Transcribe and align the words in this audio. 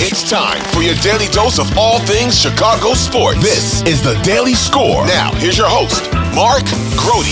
It's 0.00 0.30
time 0.30 0.62
for 0.72 0.80
your 0.80 0.94
daily 1.02 1.26
dose 1.32 1.58
of 1.58 1.76
all 1.76 1.98
things 1.98 2.40
Chicago 2.40 2.94
sports. 2.94 3.42
This 3.42 3.82
is 3.82 4.00
the 4.00 4.14
Daily 4.22 4.54
Score. 4.54 5.04
Now, 5.08 5.34
here's 5.34 5.58
your 5.58 5.66
host, 5.68 6.04
Mark 6.36 6.62
Grote. 6.96 7.26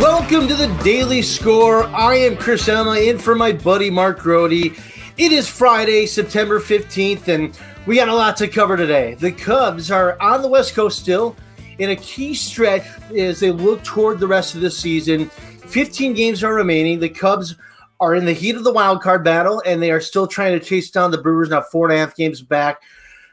Welcome 0.00 0.46
to 0.46 0.54
the 0.54 0.68
Daily 0.84 1.22
Score. 1.22 1.82
I 1.88 2.14
am 2.14 2.36
Chris 2.36 2.68
Emma 2.68 2.94
in 3.00 3.18
for 3.18 3.34
my 3.34 3.50
buddy 3.50 3.90
Mark 3.90 4.20
Grote. 4.20 4.52
It 4.52 4.78
is 5.18 5.48
Friday, 5.48 6.06
September 6.06 6.60
15th, 6.60 7.26
and 7.26 7.58
we 7.84 7.96
got 7.96 8.08
a 8.08 8.14
lot 8.14 8.36
to 8.36 8.46
cover 8.46 8.76
today. 8.76 9.14
The 9.14 9.32
Cubs 9.32 9.90
are 9.90 10.16
on 10.22 10.42
the 10.42 10.48
West 10.48 10.72
Coast 10.72 11.00
still 11.00 11.34
in 11.80 11.90
a 11.90 11.96
key 11.96 12.32
stretch 12.32 12.86
as 13.18 13.40
they 13.40 13.50
look 13.50 13.82
toward 13.82 14.20
the 14.20 14.28
rest 14.28 14.54
of 14.54 14.60
the 14.60 14.70
season. 14.70 15.26
15 15.66 16.14
games 16.14 16.44
are 16.44 16.54
remaining. 16.54 17.00
The 17.00 17.08
Cubs 17.08 17.56
are 18.00 18.14
in 18.14 18.24
the 18.24 18.32
heat 18.32 18.56
of 18.56 18.64
the 18.64 18.72
wild 18.72 19.02
card 19.02 19.24
battle, 19.24 19.62
and 19.64 19.82
they 19.82 19.90
are 19.90 20.00
still 20.00 20.26
trying 20.26 20.58
to 20.58 20.64
chase 20.64 20.90
down 20.90 21.10
the 21.10 21.18
Brewers, 21.18 21.48
now 21.48 21.62
four 21.62 21.86
and 21.86 21.94
a 21.94 21.98
half 21.98 22.16
games 22.16 22.42
back. 22.42 22.82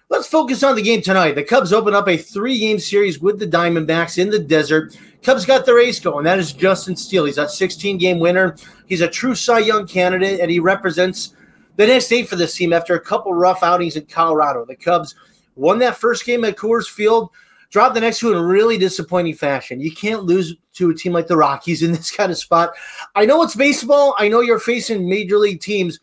Let's 0.10 0.28
focus 0.28 0.64
on 0.64 0.76
the 0.76 0.82
game 0.82 1.02
tonight. 1.02 1.34
The 1.34 1.44
Cubs 1.44 1.74
open 1.74 1.96
up 1.96 2.08
a 2.08 2.18
three 2.18 2.60
game 2.60 2.80
series 2.80 3.20
with 3.20 3.40
the 3.40 3.48
Diamondbacks 3.48 4.18
in 4.18 4.30
the 4.30 4.40
desert. 4.40 4.98
Cubs 5.24 5.46
got 5.46 5.66
their 5.66 5.80
ace 5.80 6.00
going. 6.00 6.26
That 6.26 6.40
is 6.40 6.54
Justin 6.54 6.96
Steele. 6.96 7.26
He's 7.26 7.38
a 7.38 7.50
16 7.50 7.98
game 7.98 8.20
winner. 8.20 8.56
He's 8.86 9.02
a 9.02 9.08
true 9.08 9.34
Cy 9.34 9.60
Young 9.60 9.88
candidate, 9.88 10.40
and 10.40 10.52
he 10.52 10.60
represents 10.60 11.36
the 11.78 11.88
next 11.88 12.12
eight 12.12 12.30
for 12.30 12.36
this 12.36 12.56
team 12.56 12.74
after 12.74 12.96
a 12.96 13.00
couple 13.00 13.34
rough 13.34 13.64
outings 13.64 13.96
in 13.96 14.06
Colorado. 14.06 14.66
The 14.66 14.76
Cubs 14.76 15.16
won 15.56 15.80
that 15.80 15.98
first 15.98 16.26
game 16.26 16.46
at 16.46 16.58
Coors 16.58 16.88
Field 16.88 17.30
drop 17.74 17.96
the 17.96 18.00
next 18.00 18.20
two 18.20 18.32
in 18.32 18.38
a 18.38 18.44
really 18.44 18.78
disappointing 18.78 19.34
fashion. 19.34 19.82
You 19.82 19.92
can't 19.92 20.24
lose 20.24 20.56
to 20.74 20.92
a 20.92 20.94
team 20.94 21.12
like 21.12 21.26
the 21.26 21.36
Rockies 21.36 21.82
in 21.82 21.92
this 21.92 22.12
kind 22.16 22.32
of 22.32 22.38
spot. 22.38 22.72
I 23.16 23.26
know 23.26 23.42
it's 23.42 23.56
baseball. 23.56 24.16
I 24.20 24.28
know 24.30 24.42
you're 24.42 24.60
facing 24.60 25.10
major 25.10 25.40
league 25.40 25.60
teams, 25.60 26.00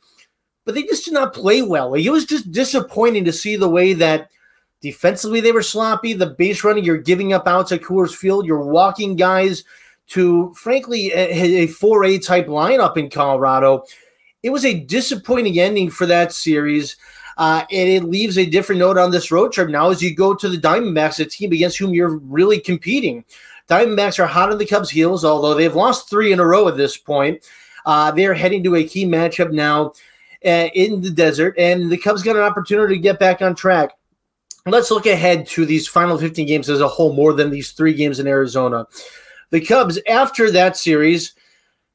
but 0.64 0.74
they 0.74 0.82
just 0.82 1.04
did 1.04 1.14
not 1.14 1.32
play 1.32 1.62
well. 1.62 1.92
Like, 1.92 2.04
it 2.04 2.10
was 2.10 2.26
just 2.26 2.50
disappointing 2.50 3.24
to 3.24 3.32
see 3.32 3.54
the 3.54 3.70
way 3.70 3.92
that 3.94 4.30
defensively 4.80 5.40
they 5.40 5.52
were 5.52 5.62
sloppy. 5.62 6.12
The 6.12 6.26
base 6.26 6.64
running, 6.64 6.84
you're 6.84 6.98
giving 6.98 7.32
up 7.32 7.46
outs 7.46 7.70
at 7.70 7.82
Coors 7.82 8.14
Field. 8.14 8.46
You're 8.46 8.66
walking 8.66 9.14
guys 9.14 9.62
to, 10.08 10.52
frankly, 10.54 11.12
a, 11.12 11.62
a 11.62 11.66
4A 11.68 12.26
type 12.26 12.48
lineup 12.48 12.96
in 12.96 13.08
Colorado. 13.08 13.84
It 14.42 14.50
was 14.50 14.64
a 14.64 14.80
disappointing 14.80 15.60
ending 15.60 15.88
for 15.88 16.06
that 16.06 16.32
series. 16.32 16.96
Uh, 17.40 17.64
and 17.70 17.88
it 17.88 18.04
leaves 18.04 18.36
a 18.36 18.44
different 18.44 18.78
note 18.78 18.98
on 18.98 19.10
this 19.10 19.30
road 19.30 19.50
trip 19.50 19.70
now 19.70 19.88
as 19.88 20.02
you 20.02 20.14
go 20.14 20.34
to 20.34 20.46
the 20.46 20.58
Diamondbacks, 20.58 21.20
a 21.20 21.24
team 21.24 21.50
against 21.52 21.78
whom 21.78 21.94
you're 21.94 22.18
really 22.18 22.60
competing. 22.60 23.24
Diamondbacks 23.66 24.18
are 24.18 24.26
hot 24.26 24.52
on 24.52 24.58
the 24.58 24.66
Cubs' 24.66 24.90
heels, 24.90 25.24
although 25.24 25.54
they've 25.54 25.74
lost 25.74 26.10
three 26.10 26.32
in 26.32 26.38
a 26.38 26.44
row 26.44 26.68
at 26.68 26.76
this 26.76 26.98
point. 26.98 27.42
Uh, 27.86 28.10
they're 28.10 28.34
heading 28.34 28.62
to 28.64 28.76
a 28.76 28.84
key 28.84 29.06
matchup 29.06 29.52
now 29.52 29.94
uh, 30.44 30.68
in 30.74 31.00
the 31.00 31.08
desert, 31.08 31.54
and 31.56 31.90
the 31.90 31.96
Cubs 31.96 32.22
got 32.22 32.36
an 32.36 32.42
opportunity 32.42 32.96
to 32.96 33.00
get 33.00 33.18
back 33.18 33.40
on 33.40 33.54
track. 33.54 33.92
Let's 34.66 34.90
look 34.90 35.06
ahead 35.06 35.46
to 35.48 35.64
these 35.64 35.88
final 35.88 36.18
15 36.18 36.46
games 36.46 36.68
as 36.68 36.80
a 36.80 36.88
whole, 36.88 37.14
more 37.14 37.32
than 37.32 37.48
these 37.48 37.72
three 37.72 37.94
games 37.94 38.20
in 38.20 38.26
Arizona. 38.26 38.86
The 39.48 39.64
Cubs, 39.64 39.98
after 40.06 40.50
that 40.50 40.76
series, 40.76 41.32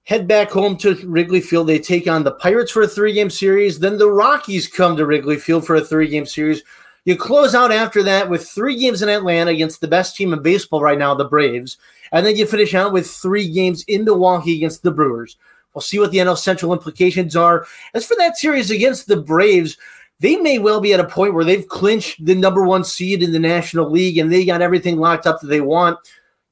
head 0.06 0.28
back 0.28 0.52
home 0.52 0.78
to 0.78 0.96
Wrigley 1.06 1.42
Field. 1.42 1.68
They 1.68 1.80
take 1.80 2.08
on 2.08 2.24
the 2.24 2.32
Pirates 2.32 2.72
for 2.72 2.84
a 2.84 2.88
three 2.88 3.14
game 3.14 3.30
series. 3.30 3.80
Then 3.80 3.98
the 3.98 4.10
Rockies 4.10 4.68
come 4.68 4.96
to 4.96 5.06
Wrigley 5.06 5.38
Field 5.38 5.66
for 5.66 5.76
a 5.76 5.82
three 5.82 6.08
game 6.08 6.26
series. 6.26 6.64
You 7.06 7.16
close 7.16 7.54
out 7.54 7.72
after 7.72 8.02
that 8.04 8.30
with 8.30 8.48
three 8.48 8.80
games 8.80 9.02
in 9.02 9.10
Atlanta 9.10 9.52
against 9.52 9.82
the 9.82 9.88
best 9.88 10.16
team 10.16 10.34
in 10.34 10.42
baseball 10.42 10.82
right 10.82 10.98
now, 10.98 11.14
the 11.14 11.26
Braves. 11.26 11.78
And 12.12 12.26
then 12.26 12.36
you 12.36 12.48
finish 12.48 12.74
out 12.74 12.94
with 12.94 13.10
three 13.10 13.48
games 13.52 13.84
in 13.88 14.06
Milwaukee 14.06 14.56
against 14.56 14.82
the 14.82 14.92
Brewers. 14.92 15.38
We'll 15.74 15.82
see 15.82 16.00
what 16.00 16.12
the 16.12 16.20
NL 16.20 16.38
Central 16.38 16.74
implications 16.74 17.36
are. 17.36 17.68
As 17.94 18.06
for 18.06 18.16
that 18.18 18.38
series 18.38 18.72
against 18.72 19.08
the 19.08 19.18
Braves, 19.18 19.78
they 20.20 20.38
may 20.38 20.58
well 20.58 20.80
be 20.80 20.94
at 20.94 21.00
a 21.00 21.08
point 21.08 21.34
where 21.34 21.44
they've 21.44 21.68
clinched 21.68 22.26
the 22.26 22.34
number 22.34 22.64
one 22.64 22.84
seed 22.84 23.22
in 23.22 23.34
the 23.34 23.40
National 23.40 23.90
League 23.90 24.18
and 24.18 24.32
they 24.32 24.46
got 24.46 24.62
everything 24.62 24.98
locked 24.98 25.28
up 25.28 25.42
that 25.42 25.48
they 25.48 25.62
want 25.62 26.00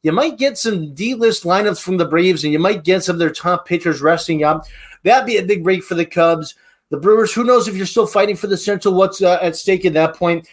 you 0.04 0.12
might 0.12 0.38
get 0.38 0.58
some 0.58 0.94
D 0.94 1.16
list 1.16 1.44
lineups 1.44 1.82
from 1.82 1.98
the 1.98 2.06
Braves, 2.06 2.44
and 2.44 2.54
you 2.54 2.60
might 2.60 2.84
get 2.84 3.04
some 3.04 3.16
of 3.16 3.20
their 3.20 3.32
top 3.32 3.66
pitchers 3.66 4.02
resting 4.02 4.44
up. 4.44 4.66
That'd 5.04 5.26
be 5.26 5.38
a 5.38 5.44
big 5.44 5.64
break 5.64 5.84
for 5.84 5.96
the 5.96 6.06
Cubs. 6.06 6.56
The 6.90 6.98
Brewers, 6.98 7.34
who 7.34 7.44
knows 7.44 7.68
if 7.68 7.76
you're 7.76 7.86
still 7.86 8.06
fighting 8.06 8.36
for 8.36 8.48
the 8.48 8.58
Central, 8.58 8.94
what's 8.94 9.22
uh, 9.22 9.40
at 9.42 9.56
stake 9.56 9.86
at 9.86 9.94
that 9.94 10.16
point. 10.16 10.48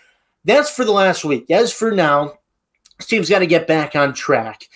That's 0.44 0.70
for 0.70 0.84
the 0.84 0.92
last 0.92 1.24
week. 1.24 1.50
As 1.50 1.72
for 1.72 1.91
now, 1.91 2.32
this 2.97 3.08
team's 3.08 3.28
got 3.28 3.41
to 3.41 3.47
get 3.47 3.66
back 3.66 3.94
on 3.94 4.14
track. 4.14 4.69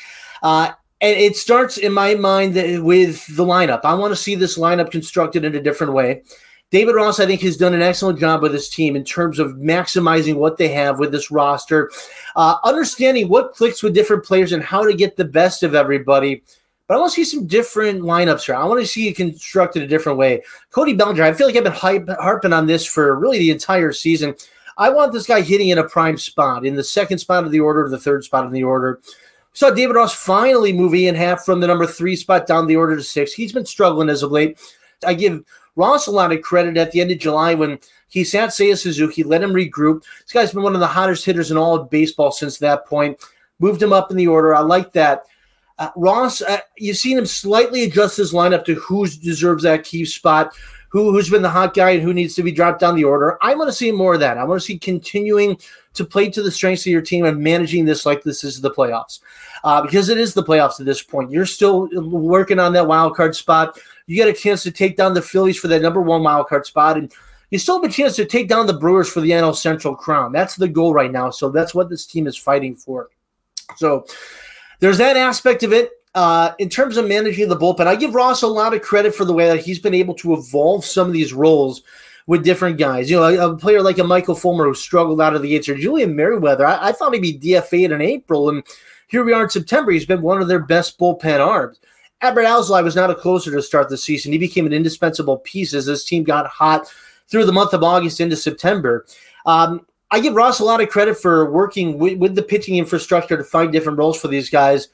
Uh, 0.42 0.72
and 1.00 1.18
it 1.18 1.36
starts 1.36 1.78
in 1.78 1.92
my 1.92 2.14
mind 2.14 2.54
with 2.84 3.26
the 3.36 3.44
lineup. 3.44 3.80
I 3.84 3.94
want 3.94 4.12
to 4.12 4.16
see 4.16 4.34
this 4.34 4.58
lineup 4.58 4.90
constructed 4.90 5.44
in 5.44 5.54
a 5.54 5.62
different 5.62 5.92
way. 5.92 6.22
David 6.70 6.96
Ross, 6.96 7.20
I 7.20 7.26
think, 7.26 7.40
has 7.42 7.56
done 7.56 7.74
an 7.74 7.82
excellent 7.82 8.18
job 8.18 8.42
with 8.42 8.52
this 8.52 8.68
team 8.68 8.96
in 8.96 9.04
terms 9.04 9.38
of 9.38 9.52
maximizing 9.52 10.34
what 10.34 10.56
they 10.56 10.68
have 10.68 10.98
with 10.98 11.12
this 11.12 11.30
roster, 11.30 11.90
uh, 12.34 12.56
understanding 12.64 13.28
what 13.28 13.54
clicks 13.54 13.82
with 13.82 13.94
different 13.94 14.24
players 14.24 14.52
and 14.52 14.62
how 14.62 14.84
to 14.84 14.94
get 14.94 15.16
the 15.16 15.24
best 15.24 15.62
of 15.62 15.74
everybody. 15.74 16.42
But 16.86 16.96
I 16.96 16.98
want 16.98 17.12
to 17.12 17.14
see 17.14 17.24
some 17.24 17.46
different 17.46 18.02
lineups 18.02 18.46
here. 18.46 18.56
I 18.56 18.64
want 18.64 18.80
to 18.80 18.86
see 18.86 19.08
it 19.08 19.16
constructed 19.16 19.82
a 19.82 19.86
different 19.86 20.18
way. 20.18 20.42
Cody 20.70 20.94
Bellinger, 20.94 21.22
I 21.22 21.32
feel 21.32 21.46
like 21.46 21.56
I've 21.56 21.64
been 21.64 21.72
hype, 21.72 22.08
harping 22.08 22.52
on 22.52 22.66
this 22.66 22.84
for 22.84 23.18
really 23.18 23.38
the 23.38 23.50
entire 23.50 23.92
season. 23.92 24.34
I 24.76 24.90
want 24.90 25.12
this 25.12 25.26
guy 25.26 25.40
hitting 25.40 25.68
in 25.68 25.78
a 25.78 25.88
prime 25.88 26.18
spot, 26.18 26.66
in 26.66 26.74
the 26.74 26.84
second 26.84 27.18
spot 27.18 27.44
of 27.44 27.52
the 27.52 27.60
order, 27.60 27.84
or 27.84 27.88
the 27.88 27.98
third 27.98 28.24
spot 28.24 28.46
in 28.46 28.52
the 28.52 28.64
order. 28.64 29.00
We 29.04 29.58
saw 29.58 29.70
David 29.70 29.94
Ross 29.94 30.12
finally 30.12 30.72
move 30.72 30.94
Ian 30.94 31.14
Happ 31.14 31.40
from 31.40 31.60
the 31.60 31.68
number 31.68 31.86
three 31.86 32.16
spot 32.16 32.46
down 32.46 32.66
the 32.66 32.76
order 32.76 32.96
to 32.96 33.02
six. 33.02 33.32
He's 33.32 33.52
been 33.52 33.64
struggling 33.64 34.08
as 34.10 34.24
of 34.24 34.32
late. 34.32 34.58
I 35.06 35.14
give 35.14 35.44
Ross 35.76 36.06
a 36.06 36.10
lot 36.10 36.32
of 36.32 36.42
credit 36.42 36.76
at 36.76 36.92
the 36.92 37.00
end 37.00 37.10
of 37.10 37.18
July 37.18 37.54
when 37.54 37.78
he 38.08 38.24
sat 38.24 38.50
Seiya 38.50 38.78
Suzuki, 38.78 39.22
let 39.22 39.42
him 39.42 39.52
regroup. 39.52 40.04
This 40.22 40.32
guy's 40.32 40.52
been 40.52 40.62
one 40.62 40.74
of 40.74 40.80
the 40.80 40.86
hottest 40.86 41.24
hitters 41.24 41.50
in 41.50 41.56
all 41.56 41.74
of 41.74 41.90
baseball 41.90 42.30
since 42.30 42.58
that 42.58 42.86
point. 42.86 43.18
Moved 43.58 43.82
him 43.82 43.92
up 43.92 44.10
in 44.10 44.16
the 44.16 44.28
order. 44.28 44.54
I 44.54 44.60
like 44.60 44.92
that. 44.92 45.24
Uh, 45.78 45.90
Ross, 45.96 46.40
uh, 46.42 46.58
you've 46.78 46.96
seen 46.96 47.18
him 47.18 47.26
slightly 47.26 47.84
adjust 47.84 48.16
his 48.16 48.32
lineup 48.32 48.64
to 48.64 48.74
who 48.76 49.06
deserves 49.08 49.64
that 49.64 49.82
key 49.82 50.04
spot, 50.04 50.54
who 50.88 51.10
who's 51.10 51.28
been 51.28 51.42
the 51.42 51.50
hot 51.50 51.74
guy, 51.74 51.90
and 51.90 52.02
who 52.02 52.14
needs 52.14 52.36
to 52.36 52.44
be 52.44 52.52
dropped 52.52 52.78
down 52.78 52.94
the 52.94 53.02
order. 53.02 53.36
I 53.42 53.56
want 53.56 53.68
to 53.68 53.72
see 53.72 53.90
more 53.90 54.14
of 54.14 54.20
that. 54.20 54.38
I 54.38 54.44
want 54.44 54.60
to 54.60 54.64
see 54.64 54.78
continuing 54.78 55.58
to 55.94 56.04
play 56.04 56.30
to 56.30 56.42
the 56.42 56.50
strengths 56.50 56.86
of 56.86 56.92
your 56.92 57.02
team 57.02 57.24
and 57.24 57.38
managing 57.38 57.84
this 57.84 58.06
like 58.06 58.22
this 58.22 58.44
is 58.44 58.60
the 58.60 58.70
playoffs, 58.70 59.18
uh, 59.64 59.82
because 59.82 60.08
it 60.08 60.18
is 60.18 60.34
the 60.34 60.44
playoffs 60.44 60.78
at 60.78 60.86
this 60.86 61.02
point. 61.02 61.32
You're 61.32 61.46
still 61.46 61.88
working 62.08 62.60
on 62.60 62.72
that 62.74 62.86
wild 62.86 63.16
card 63.16 63.34
spot. 63.34 63.76
You 64.06 64.16
get 64.16 64.28
a 64.28 64.32
chance 64.32 64.62
to 64.64 64.70
take 64.70 64.96
down 64.96 65.14
the 65.14 65.22
Phillies 65.22 65.58
for 65.58 65.68
that 65.68 65.82
number 65.82 66.00
one 66.00 66.22
wild 66.22 66.48
card 66.48 66.66
spot, 66.66 66.98
and 66.98 67.12
you 67.50 67.58
still 67.58 67.80
have 67.80 67.90
a 67.90 67.92
chance 67.92 68.16
to 68.16 68.24
take 68.24 68.48
down 68.48 68.66
the 68.66 68.74
Brewers 68.74 69.08
for 69.08 69.20
the 69.20 69.30
NL 69.30 69.54
Central 69.54 69.94
crown. 69.94 70.32
That's 70.32 70.56
the 70.56 70.68
goal 70.68 70.92
right 70.92 71.12
now. 71.12 71.30
So 71.30 71.50
that's 71.50 71.74
what 71.74 71.88
this 71.88 72.06
team 72.06 72.26
is 72.26 72.36
fighting 72.36 72.74
for. 72.74 73.10
So 73.76 74.06
there's 74.80 74.98
that 74.98 75.16
aspect 75.16 75.62
of 75.62 75.72
it. 75.72 75.90
Uh, 76.14 76.52
in 76.58 76.68
terms 76.68 76.96
of 76.96 77.08
managing 77.08 77.48
the 77.48 77.56
bullpen, 77.56 77.88
I 77.88 77.96
give 77.96 78.14
Ross 78.14 78.42
a 78.42 78.46
lot 78.46 78.72
of 78.72 78.82
credit 78.82 79.14
for 79.14 79.24
the 79.24 79.32
way 79.32 79.48
that 79.48 79.64
he's 79.64 79.80
been 79.80 79.94
able 79.94 80.14
to 80.14 80.34
evolve 80.34 80.84
some 80.84 81.08
of 81.08 81.12
these 81.12 81.32
roles 81.32 81.82
with 82.26 82.44
different 82.44 82.78
guys. 82.78 83.10
You 83.10 83.16
know, 83.16 83.24
a, 83.24 83.52
a 83.52 83.56
player 83.56 83.82
like 83.82 83.98
a 83.98 84.04
Michael 84.04 84.34
Fulmer 84.34 84.64
who 84.64 84.74
struggled 84.74 85.20
out 85.20 85.34
of 85.34 85.42
the 85.42 85.48
gates, 85.48 85.68
or 85.68 85.76
Julian 85.76 86.14
Merryweather. 86.14 86.66
I, 86.66 86.88
I 86.88 86.92
thought 86.92 87.14
he'd 87.14 87.20
be 87.20 87.38
DFA'd 87.38 87.92
in 87.92 88.00
April, 88.00 88.48
and 88.48 88.62
here 89.08 89.24
we 89.24 89.32
are 89.32 89.42
in 89.42 89.50
September. 89.50 89.90
He's 89.90 90.06
been 90.06 90.22
one 90.22 90.40
of 90.40 90.48
their 90.48 90.60
best 90.60 90.98
bullpen 90.98 91.44
arms. 91.44 91.80
Adbert 92.20 92.46
Alzolay 92.46 92.82
was 92.82 92.96
not 92.96 93.10
a 93.10 93.14
closer 93.14 93.50
to 93.50 93.62
start 93.62 93.88
the 93.88 93.98
season. 93.98 94.32
He 94.32 94.38
became 94.38 94.66
an 94.66 94.72
indispensable 94.72 95.38
piece 95.38 95.74
as 95.74 95.86
this 95.86 96.04
team 96.04 96.24
got 96.24 96.46
hot 96.46 96.86
through 97.28 97.44
the 97.44 97.52
month 97.52 97.72
of 97.72 97.82
August 97.82 98.20
into 98.20 98.36
September. 98.36 99.04
Um, 99.46 99.86
I 100.10 100.20
give 100.20 100.34
Ross 100.34 100.60
a 100.60 100.64
lot 100.64 100.80
of 100.80 100.88
credit 100.88 101.18
for 101.18 101.50
working 101.50 101.98
with, 101.98 102.18
with, 102.18 102.34
the 102.34 102.42
pitching 102.42 102.76
infrastructure 102.76 103.36
to 103.36 103.44
find 103.44 103.72
different 103.72 103.98
roles 103.98 104.20
for 104.20 104.28
these 104.28 104.48
guys. 104.48 104.88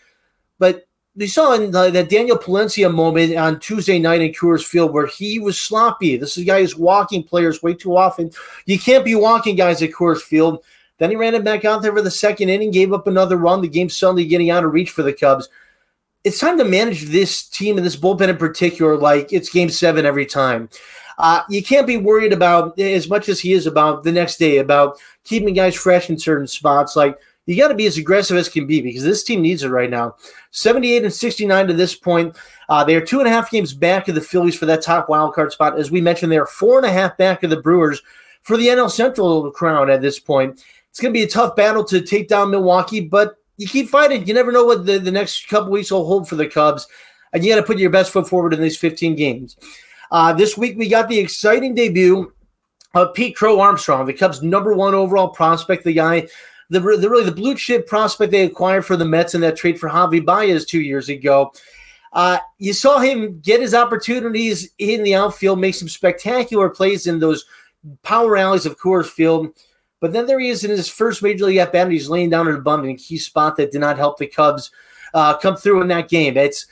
But 0.58 0.86
we 1.16 1.26
saw 1.26 1.52
in 1.54 1.70
the, 1.70 1.90
that 1.90 2.08
Daniel 2.08 2.38
Palencia 2.38 2.92
moment 2.92 3.36
on 3.36 3.60
Tuesday 3.60 3.98
night 3.98 4.22
in 4.22 4.32
Coors 4.32 4.64
Field 4.64 4.92
where 4.92 5.06
he 5.06 5.38
was 5.38 5.60
sloppy. 5.60 6.16
This 6.16 6.36
is 6.36 6.44
a 6.44 6.46
guy 6.46 6.60
who's 6.60 6.76
walking 6.76 7.22
players 7.22 7.62
way 7.62 7.74
too 7.74 7.96
often. 7.96 8.30
You 8.66 8.78
can't 8.78 9.04
be 9.04 9.14
walking 9.14 9.56
guys 9.56 9.82
at 9.82 9.90
Coors 9.90 10.22
Field. 10.22 10.64
Then 10.98 11.10
he 11.10 11.16
ran 11.16 11.34
it 11.34 11.44
back 11.44 11.64
out 11.64 11.82
there 11.82 11.92
for 11.92 12.02
the 12.02 12.10
second 12.10 12.48
inning, 12.48 12.70
gave 12.70 12.92
up 12.92 13.06
another 13.06 13.36
run. 13.36 13.60
The 13.60 13.68
game 13.68 13.88
suddenly 13.88 14.26
getting 14.26 14.50
out 14.50 14.64
of 14.64 14.72
reach 14.72 14.90
for 14.90 15.02
the 15.02 15.12
Cubs 15.12 15.48
it's 16.24 16.38
time 16.38 16.58
to 16.58 16.64
manage 16.64 17.04
this 17.04 17.48
team 17.48 17.76
and 17.76 17.86
this 17.86 17.96
bullpen 17.96 18.28
in 18.28 18.36
particular 18.36 18.96
like 18.96 19.32
it's 19.32 19.50
game 19.50 19.70
seven 19.70 20.04
every 20.04 20.26
time. 20.26 20.68
Uh, 21.18 21.42
you 21.50 21.62
can't 21.62 21.86
be 21.86 21.98
worried 21.98 22.32
about 22.32 22.78
as 22.78 23.08
much 23.08 23.28
as 23.28 23.40
he 23.40 23.52
is 23.52 23.66
about 23.66 24.04
the 24.04 24.12
next 24.12 24.38
day 24.38 24.58
about 24.58 24.98
keeping 25.24 25.54
guys 25.54 25.74
fresh 25.74 26.08
in 26.08 26.18
certain 26.18 26.46
spots. 26.46 26.96
Like 26.96 27.18
you 27.46 27.56
got 27.56 27.68
to 27.68 27.74
be 27.74 27.86
as 27.86 27.98
aggressive 27.98 28.36
as 28.36 28.48
can 28.48 28.66
be 28.66 28.80
because 28.80 29.02
this 29.02 29.24
team 29.24 29.42
needs 29.42 29.62
it 29.62 29.68
right 29.68 29.90
now. 29.90 30.14
78 30.50 31.04
and 31.04 31.12
69 31.12 31.66
to 31.66 31.72
this 31.74 31.94
point. 31.94 32.36
Uh, 32.68 32.84
they 32.84 32.94
are 32.94 33.04
two 33.04 33.18
and 33.18 33.28
a 33.28 33.30
half 33.30 33.50
games 33.50 33.74
back 33.74 34.08
of 34.08 34.14
the 34.14 34.20
Phillies 34.20 34.56
for 34.56 34.66
that 34.66 34.82
top 34.82 35.08
wild 35.08 35.34
card 35.34 35.52
spot. 35.52 35.78
As 35.78 35.90
we 35.90 36.00
mentioned, 36.00 36.30
they 36.30 36.38
are 36.38 36.46
four 36.46 36.78
and 36.78 36.86
a 36.86 36.92
half 36.92 37.16
back 37.16 37.42
of 37.42 37.50
the 37.50 37.60
Brewers 37.60 38.00
for 38.42 38.56
the 38.56 38.68
NL 38.68 38.90
Central 38.90 39.50
crown 39.50 39.90
at 39.90 40.00
this 40.00 40.18
point. 40.18 40.64
It's 40.88 41.00
going 41.00 41.12
to 41.12 41.18
be 41.18 41.24
a 41.24 41.28
tough 41.28 41.54
battle 41.54 41.84
to 41.84 42.00
take 42.00 42.28
down 42.28 42.50
Milwaukee, 42.50 43.00
but 43.00 43.36
you 43.60 43.68
keep 43.68 43.90
fighting. 43.90 44.26
You 44.26 44.32
never 44.32 44.52
know 44.52 44.64
what 44.64 44.86
the, 44.86 44.98
the 44.98 45.10
next 45.10 45.46
couple 45.48 45.70
weeks 45.70 45.90
will 45.90 46.06
hold 46.06 46.26
for 46.26 46.34
the 46.34 46.46
Cubs. 46.46 46.86
And 47.34 47.44
you 47.44 47.52
got 47.52 47.60
to 47.60 47.66
put 47.66 47.78
your 47.78 47.90
best 47.90 48.10
foot 48.10 48.26
forward 48.26 48.54
in 48.54 48.60
these 48.62 48.78
15 48.78 49.14
games. 49.16 49.54
Uh, 50.10 50.32
this 50.32 50.56
week, 50.56 50.78
we 50.78 50.88
got 50.88 51.10
the 51.10 51.18
exciting 51.18 51.74
debut 51.74 52.32
of 52.94 53.12
Pete 53.12 53.36
Crow 53.36 53.60
Armstrong, 53.60 54.06
the 54.06 54.14
Cubs' 54.14 54.42
number 54.42 54.72
one 54.72 54.94
overall 54.94 55.28
prospect, 55.28 55.84
the 55.84 55.92
guy, 55.92 56.26
the, 56.70 56.80
the 56.80 57.10
really 57.10 57.26
the 57.26 57.32
blue 57.32 57.54
chip 57.54 57.86
prospect 57.86 58.32
they 58.32 58.44
acquired 58.44 58.86
for 58.86 58.96
the 58.96 59.04
Mets 59.04 59.34
in 59.34 59.42
that 59.42 59.58
trade 59.58 59.78
for 59.78 59.90
Javi 59.90 60.24
Baez 60.24 60.64
two 60.64 60.80
years 60.80 61.10
ago. 61.10 61.52
Uh, 62.14 62.38
you 62.56 62.72
saw 62.72 62.98
him 62.98 63.40
get 63.40 63.60
his 63.60 63.74
opportunities 63.74 64.70
in 64.78 65.02
the 65.02 65.14
outfield, 65.14 65.60
make 65.60 65.74
some 65.74 65.88
spectacular 65.88 66.70
plays 66.70 67.06
in 67.06 67.18
those 67.18 67.44
power 68.02 68.38
alleys 68.38 68.64
of 68.64 68.78
Coors 68.78 69.06
Field. 69.06 69.50
But 70.00 70.12
then 70.12 70.26
there 70.26 70.40
he 70.40 70.48
is 70.48 70.64
in 70.64 70.70
his 70.70 70.88
first 70.88 71.22
major 71.22 71.44
league 71.44 71.58
at 71.58 71.72
bat, 71.72 71.90
he's 71.90 72.08
laying 72.08 72.30
down 72.30 72.48
an 72.48 72.56
abundant 72.56 72.98
key 72.98 73.18
spot 73.18 73.56
that 73.56 73.70
did 73.70 73.80
not 73.80 73.98
help 73.98 74.18
the 74.18 74.26
Cubs 74.26 74.70
uh, 75.12 75.36
come 75.36 75.56
through 75.56 75.82
in 75.82 75.88
that 75.88 76.08
game. 76.08 76.36
It's 76.36 76.66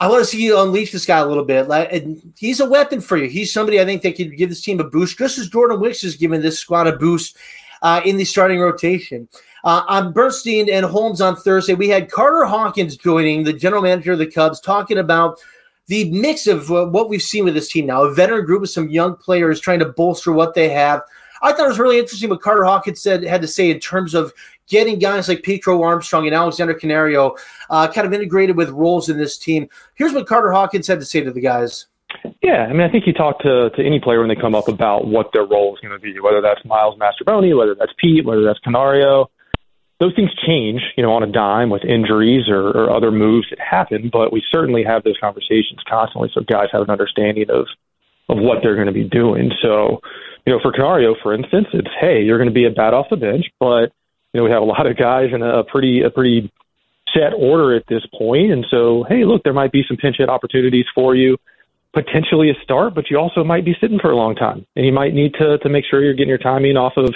I 0.00 0.08
want 0.08 0.20
to 0.22 0.26
see 0.26 0.42
you 0.42 0.58
unleash 0.58 0.90
this 0.90 1.06
guy 1.06 1.18
a 1.18 1.26
little 1.26 1.44
bit. 1.44 1.68
Like, 1.68 2.04
he's 2.36 2.58
a 2.58 2.68
weapon 2.68 3.00
for 3.00 3.16
you. 3.16 3.28
He's 3.28 3.52
somebody 3.52 3.80
I 3.80 3.84
think 3.84 4.02
that 4.02 4.16
could 4.16 4.36
give 4.36 4.48
this 4.48 4.60
team 4.60 4.80
a 4.80 4.84
boost, 4.84 5.16
just 5.16 5.38
as 5.38 5.48
Jordan 5.48 5.78
Wicks 5.78 6.02
is 6.02 6.16
giving 6.16 6.40
this 6.40 6.58
squad 6.58 6.88
a 6.88 6.96
boost 6.96 7.36
uh, 7.82 8.00
in 8.04 8.16
the 8.16 8.24
starting 8.24 8.58
rotation. 8.58 9.28
Uh, 9.62 9.84
on 9.86 10.12
Bernstein 10.12 10.68
and 10.68 10.84
Holmes 10.84 11.20
on 11.20 11.36
Thursday, 11.36 11.74
we 11.74 11.88
had 11.88 12.10
Carter 12.10 12.44
Hawkins 12.44 12.96
joining 12.96 13.44
the 13.44 13.52
general 13.52 13.80
manager 13.80 14.10
of 14.10 14.18
the 14.18 14.26
Cubs, 14.26 14.60
talking 14.60 14.98
about 14.98 15.38
the 15.86 16.10
mix 16.10 16.48
of 16.48 16.68
uh, 16.72 16.86
what 16.86 17.08
we've 17.08 17.22
seen 17.22 17.44
with 17.44 17.54
this 17.54 17.70
team 17.70 17.86
now 17.86 18.02
a 18.02 18.12
veteran 18.12 18.44
group 18.44 18.62
with 18.62 18.70
some 18.70 18.88
young 18.88 19.14
players 19.14 19.60
trying 19.60 19.78
to 19.78 19.84
bolster 19.84 20.32
what 20.32 20.54
they 20.54 20.68
have. 20.68 21.02
I 21.42 21.52
thought 21.52 21.66
it 21.66 21.68
was 21.68 21.78
really 21.78 21.98
interesting 21.98 22.30
what 22.30 22.40
Carter 22.40 22.64
Hawkins 22.64 23.00
said 23.00 23.24
had 23.24 23.42
to 23.42 23.48
say 23.48 23.70
in 23.70 23.80
terms 23.80 24.14
of 24.14 24.32
getting 24.68 24.98
guys 24.98 25.28
like 25.28 25.42
Pete 25.42 25.62
Crow 25.62 25.82
Armstrong 25.82 26.26
and 26.26 26.34
Alexander 26.34 26.72
Canario 26.72 27.36
uh, 27.68 27.88
kind 27.88 28.06
of 28.06 28.12
integrated 28.12 28.56
with 28.56 28.70
roles 28.70 29.08
in 29.08 29.18
this 29.18 29.36
team. 29.36 29.68
Here's 29.94 30.12
what 30.12 30.26
Carter 30.26 30.52
Hawkins 30.52 30.86
had 30.86 31.00
to 31.00 31.04
say 31.04 31.20
to 31.20 31.32
the 31.32 31.40
guys. 31.40 31.86
Yeah, 32.42 32.66
I 32.68 32.72
mean, 32.72 32.82
I 32.82 32.90
think 32.90 33.06
you 33.06 33.12
talk 33.12 33.40
to, 33.40 33.70
to 33.70 33.84
any 33.84 33.98
player 33.98 34.20
when 34.20 34.28
they 34.28 34.40
come 34.40 34.54
up 34.54 34.68
about 34.68 35.06
what 35.06 35.30
their 35.32 35.44
role 35.44 35.74
is 35.74 35.80
going 35.80 35.92
to 35.92 35.98
be, 35.98 36.18
whether 36.20 36.40
that's 36.40 36.64
Miles 36.64 36.98
Mastrobuoni, 36.98 37.56
whether 37.56 37.74
that's 37.74 37.92
Pete, 37.98 38.24
whether 38.24 38.44
that's 38.44 38.58
Canario. 38.60 39.30
Those 39.98 40.14
things 40.14 40.30
change, 40.46 40.82
you 40.96 41.02
know, 41.02 41.12
on 41.12 41.22
a 41.22 41.30
dime 41.30 41.70
with 41.70 41.84
injuries 41.84 42.48
or, 42.48 42.68
or 42.68 42.90
other 42.90 43.10
moves 43.10 43.48
that 43.50 43.60
happen, 43.60 44.10
but 44.12 44.32
we 44.32 44.42
certainly 44.50 44.84
have 44.84 45.04
those 45.04 45.16
conversations 45.20 45.80
constantly 45.88 46.30
so 46.34 46.42
guys 46.42 46.68
have 46.72 46.82
an 46.82 46.90
understanding 46.90 47.48
of 47.50 47.66
of 48.28 48.38
what 48.38 48.58
they're 48.62 48.74
going 48.74 48.86
to 48.86 48.92
be 48.92 49.04
doing. 49.04 49.52
So, 49.60 50.00
you 50.46 50.52
know, 50.52 50.58
for 50.60 50.72
Canario, 50.72 51.14
for 51.22 51.34
instance, 51.34 51.68
it's 51.72 51.88
hey, 52.00 52.22
you're 52.22 52.38
going 52.38 52.48
to 52.48 52.54
be 52.54 52.66
a 52.66 52.70
bat 52.70 52.94
off 52.94 53.06
the 53.10 53.16
bench, 53.16 53.46
but 53.60 53.92
you 54.32 54.40
know, 54.40 54.44
we 54.44 54.50
have 54.50 54.62
a 54.62 54.66
lot 54.66 54.86
of 54.86 54.96
guys 54.96 55.30
in 55.32 55.42
a 55.42 55.64
pretty 55.64 56.02
a 56.02 56.10
pretty 56.10 56.50
set 57.14 57.34
order 57.36 57.76
at 57.76 57.84
this 57.88 58.02
point, 58.16 58.52
and 58.52 58.66
so 58.70 59.04
hey, 59.08 59.24
look, 59.24 59.42
there 59.44 59.52
might 59.52 59.72
be 59.72 59.84
some 59.86 59.96
pinch 59.96 60.16
hit 60.18 60.28
opportunities 60.28 60.86
for 60.94 61.14
you 61.14 61.36
potentially 61.92 62.50
a 62.50 62.54
start, 62.62 62.94
but 62.94 63.10
you 63.10 63.18
also 63.18 63.44
might 63.44 63.64
be 63.64 63.76
sitting 63.80 63.98
for 63.98 64.10
a 64.10 64.16
long 64.16 64.34
time, 64.34 64.66
and 64.76 64.86
you 64.86 64.92
might 64.92 65.14
need 65.14 65.34
to 65.34 65.58
to 65.58 65.68
make 65.68 65.84
sure 65.88 66.02
you're 66.02 66.14
getting 66.14 66.28
your 66.28 66.38
timing 66.38 66.76
off 66.76 66.94
of 66.96 67.14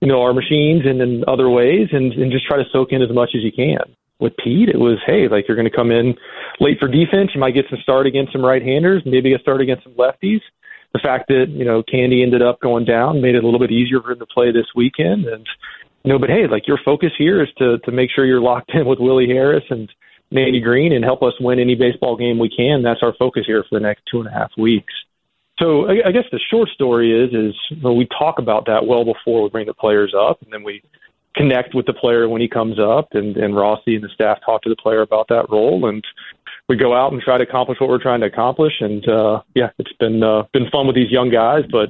you 0.00 0.08
know 0.08 0.22
our 0.22 0.32
machines 0.32 0.82
and 0.84 1.00
in 1.00 1.24
other 1.26 1.48
ways, 1.48 1.88
and 1.92 2.12
and 2.12 2.30
just 2.30 2.46
try 2.46 2.56
to 2.56 2.68
soak 2.72 2.92
in 2.92 3.02
as 3.02 3.10
much 3.10 3.30
as 3.34 3.42
you 3.42 3.52
can. 3.52 3.96
With 4.20 4.36
Pete, 4.36 4.68
it 4.68 4.78
was 4.78 4.98
hey, 5.06 5.28
like 5.28 5.48
you're 5.48 5.56
going 5.56 5.70
to 5.70 5.74
come 5.74 5.90
in 5.90 6.14
late 6.60 6.78
for 6.78 6.88
defense, 6.88 7.30
you 7.34 7.40
might 7.40 7.54
get 7.54 7.64
some 7.70 7.78
start 7.82 8.06
against 8.06 8.32
some 8.32 8.44
right-handers, 8.44 9.02
maybe 9.06 9.32
a 9.32 9.38
start 9.38 9.62
against 9.62 9.84
some 9.84 9.94
lefties. 9.94 10.40
The 10.92 11.00
fact 11.00 11.28
that 11.28 11.46
you 11.48 11.64
know 11.64 11.82
Candy 11.82 12.22
ended 12.22 12.42
up 12.42 12.60
going 12.60 12.84
down 12.84 13.20
made 13.20 13.34
it 13.34 13.42
a 13.42 13.46
little 13.46 13.60
bit 13.60 13.70
easier 13.70 14.00
for 14.00 14.12
him 14.12 14.18
to 14.18 14.26
play 14.26 14.50
this 14.50 14.66
weekend, 14.74 15.26
and 15.26 15.46
you 16.04 16.12
know, 16.12 16.18
but 16.18 16.30
hey, 16.30 16.46
like 16.46 16.66
your 16.66 16.78
focus 16.84 17.12
here 17.16 17.42
is 17.42 17.48
to 17.58 17.78
to 17.78 17.92
make 17.92 18.10
sure 18.10 18.24
you're 18.24 18.40
locked 18.40 18.72
in 18.74 18.86
with 18.86 18.98
Willie 18.98 19.28
Harris 19.28 19.64
and 19.70 19.90
Manny 20.30 20.60
Green 20.60 20.92
and 20.92 21.04
help 21.04 21.22
us 21.22 21.34
win 21.40 21.58
any 21.58 21.74
baseball 21.74 22.16
game 22.16 22.38
we 22.38 22.48
can. 22.48 22.82
That's 22.82 23.02
our 23.02 23.14
focus 23.18 23.44
here 23.46 23.64
for 23.68 23.78
the 23.78 23.82
next 23.82 24.02
two 24.10 24.20
and 24.20 24.28
a 24.28 24.32
half 24.32 24.50
weeks. 24.56 24.92
So 25.58 25.86
I, 25.88 26.08
I 26.08 26.12
guess 26.12 26.24
the 26.32 26.40
short 26.50 26.68
story 26.70 27.12
is 27.12 27.32
is 27.34 27.54
know, 27.82 27.92
we 27.92 28.08
talk 28.18 28.38
about 28.38 28.66
that 28.66 28.86
well 28.86 29.04
before 29.04 29.42
we 29.42 29.50
bring 29.50 29.66
the 29.66 29.74
players 29.74 30.14
up, 30.18 30.40
and 30.42 30.52
then 30.52 30.62
we 30.62 30.82
connect 31.36 31.74
with 31.74 31.86
the 31.86 31.92
player 31.92 32.28
when 32.28 32.40
he 32.40 32.48
comes 32.48 32.78
up, 32.78 33.08
and 33.12 33.36
and 33.36 33.54
Rossi 33.54 33.96
and 33.96 34.04
the 34.04 34.08
staff 34.14 34.38
talk 34.44 34.62
to 34.62 34.70
the 34.70 34.76
player 34.76 35.02
about 35.02 35.28
that 35.28 35.50
role, 35.50 35.86
and 35.86 36.02
we 36.70 36.76
go 36.76 36.94
out 36.94 37.12
and 37.12 37.20
try 37.20 37.36
to 37.36 37.42
accomplish 37.42 37.80
what 37.80 37.90
we're 37.90 38.00
trying 38.00 38.20
to 38.20 38.26
accomplish. 38.26 38.74
And 38.80 39.06
uh, 39.08 39.42
yeah, 39.56 39.70
it's 39.78 39.92
been 39.94 40.22
uh, 40.22 40.44
been 40.52 40.70
fun 40.70 40.86
with 40.86 40.94
these 40.94 41.10
young 41.10 41.28
guys, 41.28 41.64
but 41.70 41.88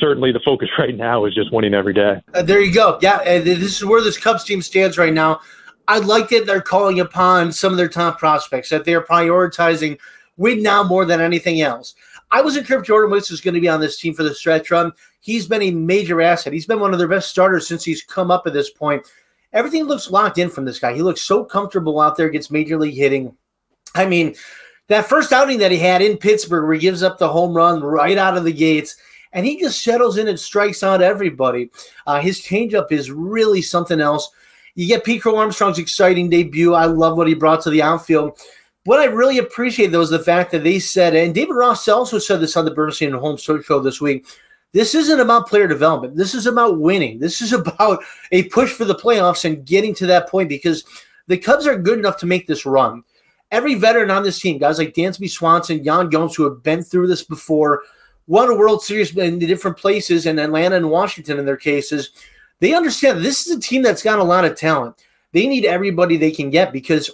certainly 0.00 0.32
the 0.32 0.40
focus 0.40 0.68
right 0.78 0.96
now 0.96 1.24
is 1.26 1.34
just 1.34 1.52
winning 1.52 1.74
every 1.74 1.94
day. 1.94 2.20
Uh, 2.34 2.42
there 2.42 2.60
you 2.60 2.74
go. 2.74 2.98
Yeah, 3.00 3.22
this 3.38 3.62
is 3.62 3.84
where 3.84 4.02
this 4.02 4.18
Cubs 4.18 4.44
team 4.44 4.60
stands 4.60 4.98
right 4.98 5.14
now. 5.14 5.40
I 5.86 6.00
like 6.00 6.28
that 6.30 6.44
they're 6.44 6.60
calling 6.60 6.98
upon 6.98 7.52
some 7.52 7.72
of 7.72 7.78
their 7.78 7.88
top 7.88 8.18
prospects, 8.18 8.68
that 8.70 8.84
they're 8.84 9.00
prioritizing 9.00 9.96
win 10.36 10.60
now 10.60 10.82
more 10.82 11.04
than 11.04 11.20
anything 11.20 11.60
else. 11.60 11.94
I 12.32 12.42
sure 12.50 12.80
if 12.80 12.84
Jordan 12.84 13.12
Wicks 13.12 13.30
was 13.30 13.40
going 13.40 13.54
to 13.54 13.60
be 13.60 13.68
on 13.68 13.78
this 13.78 14.00
team 14.00 14.12
for 14.12 14.24
the 14.24 14.34
stretch 14.34 14.72
run. 14.72 14.92
He's 15.20 15.46
been 15.46 15.62
a 15.62 15.70
major 15.70 16.20
asset. 16.20 16.52
He's 16.52 16.66
been 16.66 16.80
one 16.80 16.92
of 16.92 16.98
their 16.98 17.06
best 17.06 17.30
starters 17.30 17.68
since 17.68 17.84
he's 17.84 18.02
come 18.02 18.32
up 18.32 18.48
at 18.48 18.52
this 18.52 18.70
point. 18.70 19.06
Everything 19.52 19.84
looks 19.84 20.10
locked 20.10 20.38
in 20.38 20.50
from 20.50 20.64
this 20.64 20.80
guy. 20.80 20.92
He 20.92 21.02
looks 21.02 21.20
so 21.20 21.44
comfortable 21.44 22.00
out 22.00 22.16
there, 22.16 22.28
gets 22.28 22.50
major 22.50 22.76
league 22.76 22.96
hitting. 22.96 23.36
I 23.96 24.06
mean, 24.06 24.34
that 24.88 25.08
first 25.08 25.32
outing 25.32 25.58
that 25.58 25.72
he 25.72 25.78
had 25.78 26.02
in 26.02 26.16
Pittsburgh, 26.16 26.64
where 26.64 26.74
he 26.74 26.80
gives 26.80 27.02
up 27.02 27.18
the 27.18 27.28
home 27.28 27.54
run 27.54 27.82
right 27.82 28.16
out 28.16 28.36
of 28.36 28.44
the 28.44 28.52
gates, 28.52 28.96
and 29.32 29.44
he 29.44 29.60
just 29.60 29.82
settles 29.82 30.16
in 30.18 30.28
and 30.28 30.38
strikes 30.38 30.82
out 30.82 31.02
everybody. 31.02 31.70
Uh, 32.06 32.20
his 32.20 32.40
changeup 32.40 32.92
is 32.92 33.10
really 33.10 33.60
something 33.62 34.00
else. 34.00 34.30
You 34.74 34.86
get 34.86 35.20
Crow 35.20 35.36
Armstrong's 35.36 35.78
exciting 35.78 36.30
debut. 36.30 36.74
I 36.74 36.84
love 36.84 37.16
what 37.16 37.28
he 37.28 37.34
brought 37.34 37.62
to 37.62 37.70
the 37.70 37.82
outfield. 37.82 38.38
What 38.84 39.00
I 39.00 39.06
really 39.06 39.38
appreciate 39.38 39.88
though 39.88 40.02
is 40.02 40.10
the 40.10 40.18
fact 40.18 40.52
that 40.52 40.62
they 40.62 40.78
said, 40.78 41.16
and 41.16 41.34
David 41.34 41.54
Ross 41.54 41.88
also 41.88 42.18
said 42.18 42.40
this 42.40 42.56
on 42.56 42.64
the 42.64 42.70
Bernstein 42.70 43.08
and 43.08 43.18
Holmes 43.18 43.42
show 43.42 43.80
this 43.80 44.00
week. 44.00 44.26
This 44.72 44.94
isn't 44.94 45.20
about 45.20 45.48
player 45.48 45.66
development. 45.66 46.16
This 46.16 46.34
is 46.34 46.46
about 46.46 46.78
winning. 46.78 47.18
This 47.18 47.40
is 47.40 47.52
about 47.54 48.04
a 48.30 48.44
push 48.44 48.70
for 48.70 48.84
the 48.84 48.94
playoffs 48.94 49.44
and 49.44 49.66
getting 49.66 49.94
to 49.96 50.06
that 50.06 50.28
point 50.28 50.48
because 50.48 50.84
the 51.26 51.38
Cubs 51.38 51.66
are 51.66 51.78
good 51.78 51.98
enough 51.98 52.18
to 52.18 52.26
make 52.26 52.46
this 52.46 52.66
run. 52.66 53.02
Every 53.50 53.74
veteran 53.74 54.10
on 54.10 54.22
this 54.22 54.40
team, 54.40 54.58
guys 54.58 54.78
like 54.78 54.94
Dansby 54.94 55.30
Swanson, 55.30 55.84
Yan 55.84 56.10
Gomes, 56.10 56.34
who 56.34 56.44
have 56.44 56.62
been 56.62 56.82
through 56.82 57.06
this 57.06 57.22
before, 57.22 57.82
won 58.26 58.50
a 58.50 58.56
World 58.56 58.82
Series 58.82 59.16
in 59.16 59.38
different 59.38 59.76
places 59.76 60.26
in 60.26 60.38
Atlanta 60.38 60.76
and 60.76 60.90
Washington 60.90 61.38
in 61.38 61.46
their 61.46 61.56
cases 61.56 62.10
they 62.60 62.74
understand 62.74 63.24
this 63.24 63.46
is 63.46 63.56
a 63.56 63.60
team 63.60 63.82
that's 63.82 64.02
got 64.02 64.18
a 64.18 64.24
lot 64.24 64.44
of 64.44 64.56
talent. 64.56 64.96
They 65.32 65.46
need 65.46 65.64
everybody 65.64 66.16
they 66.16 66.30
can 66.30 66.50
get 66.50 66.72
because 66.72 67.10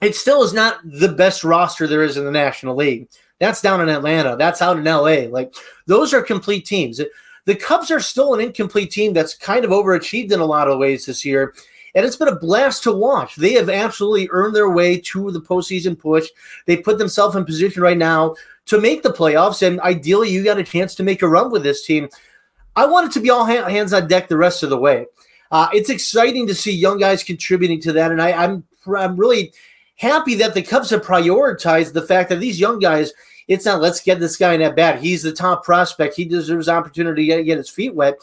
it 0.00 0.14
still 0.14 0.42
is 0.42 0.52
not 0.52 0.78
the 0.84 1.08
best 1.08 1.42
roster 1.42 1.86
there 1.86 2.04
is 2.04 2.16
in 2.16 2.24
the 2.24 2.30
National 2.30 2.76
League. 2.76 3.08
That's 3.40 3.60
down 3.60 3.80
in 3.80 3.88
Atlanta. 3.88 4.36
That's 4.36 4.62
out 4.62 4.78
in 4.78 4.84
LA. 4.84 5.28
Like 5.30 5.54
those 5.86 6.14
are 6.14 6.22
complete 6.22 6.66
teams. 6.66 7.00
The 7.44 7.54
Cubs 7.54 7.90
are 7.90 8.00
still 8.00 8.34
an 8.34 8.40
incomplete 8.40 8.90
team 8.90 9.12
that's 9.12 9.34
kind 9.34 9.64
of 9.64 9.70
overachieved 9.70 10.32
in 10.32 10.40
a 10.40 10.46
lot 10.46 10.68
of 10.68 10.78
ways 10.78 11.06
this 11.06 11.24
year. 11.24 11.54
And 11.94 12.04
it's 12.04 12.16
been 12.16 12.28
a 12.28 12.36
blast 12.36 12.82
to 12.84 12.92
watch. 12.92 13.36
They 13.36 13.52
have 13.54 13.70
absolutely 13.70 14.28
earned 14.30 14.54
their 14.54 14.70
way 14.70 14.98
to 15.00 15.30
the 15.30 15.40
postseason 15.40 15.98
push. 15.98 16.28
They 16.66 16.76
put 16.76 16.98
themselves 16.98 17.34
in 17.34 17.44
position 17.44 17.82
right 17.82 17.96
now 17.96 18.34
to 18.66 18.80
make 18.80 19.02
the 19.02 19.12
playoffs. 19.12 19.66
And 19.66 19.80
ideally, 19.80 20.30
you 20.30 20.44
got 20.44 20.58
a 20.58 20.64
chance 20.64 20.94
to 20.96 21.02
make 21.02 21.22
a 21.22 21.28
run 21.28 21.50
with 21.50 21.62
this 21.62 21.84
team. 21.84 22.08
I 22.76 22.86
want 22.86 23.06
it 23.06 23.12
to 23.14 23.20
be 23.20 23.30
all 23.30 23.44
hands 23.44 23.92
on 23.92 24.06
deck 24.06 24.28
the 24.28 24.36
rest 24.36 24.62
of 24.62 24.70
the 24.70 24.78
way. 24.78 25.06
Uh, 25.50 25.68
it's 25.72 25.90
exciting 25.90 26.46
to 26.46 26.54
see 26.54 26.72
young 26.72 26.98
guys 26.98 27.24
contributing 27.24 27.80
to 27.80 27.92
that, 27.92 28.12
and 28.12 28.20
I, 28.20 28.32
I'm 28.32 28.64
I'm 28.96 29.16
really 29.16 29.52
happy 29.96 30.34
that 30.36 30.54
the 30.54 30.62
Cubs 30.62 30.90
have 30.90 31.02
prioritized 31.02 31.92
the 31.92 32.02
fact 32.02 32.28
that 32.28 32.40
these 32.40 32.60
young 32.60 32.78
guys. 32.78 33.12
It's 33.48 33.64
not 33.64 33.80
let's 33.80 34.02
get 34.02 34.20
this 34.20 34.36
guy 34.36 34.52
in 34.52 34.60
at 34.60 34.76
bat. 34.76 35.00
He's 35.00 35.22
the 35.22 35.32
top 35.32 35.64
prospect. 35.64 36.14
He 36.14 36.26
deserves 36.26 36.68
opportunity 36.68 37.28
to 37.28 37.42
get 37.42 37.56
his 37.56 37.70
feet 37.70 37.94
wet. 37.94 38.18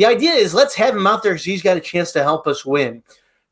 The 0.00 0.06
idea 0.06 0.32
is 0.32 0.54
let's 0.54 0.74
have 0.76 0.96
him 0.96 1.06
out 1.06 1.22
there 1.22 1.32
because 1.32 1.44
he's 1.44 1.60
got 1.60 1.76
a 1.76 1.80
chance 1.80 2.10
to 2.12 2.22
help 2.22 2.46
us 2.46 2.64
win. 2.64 3.02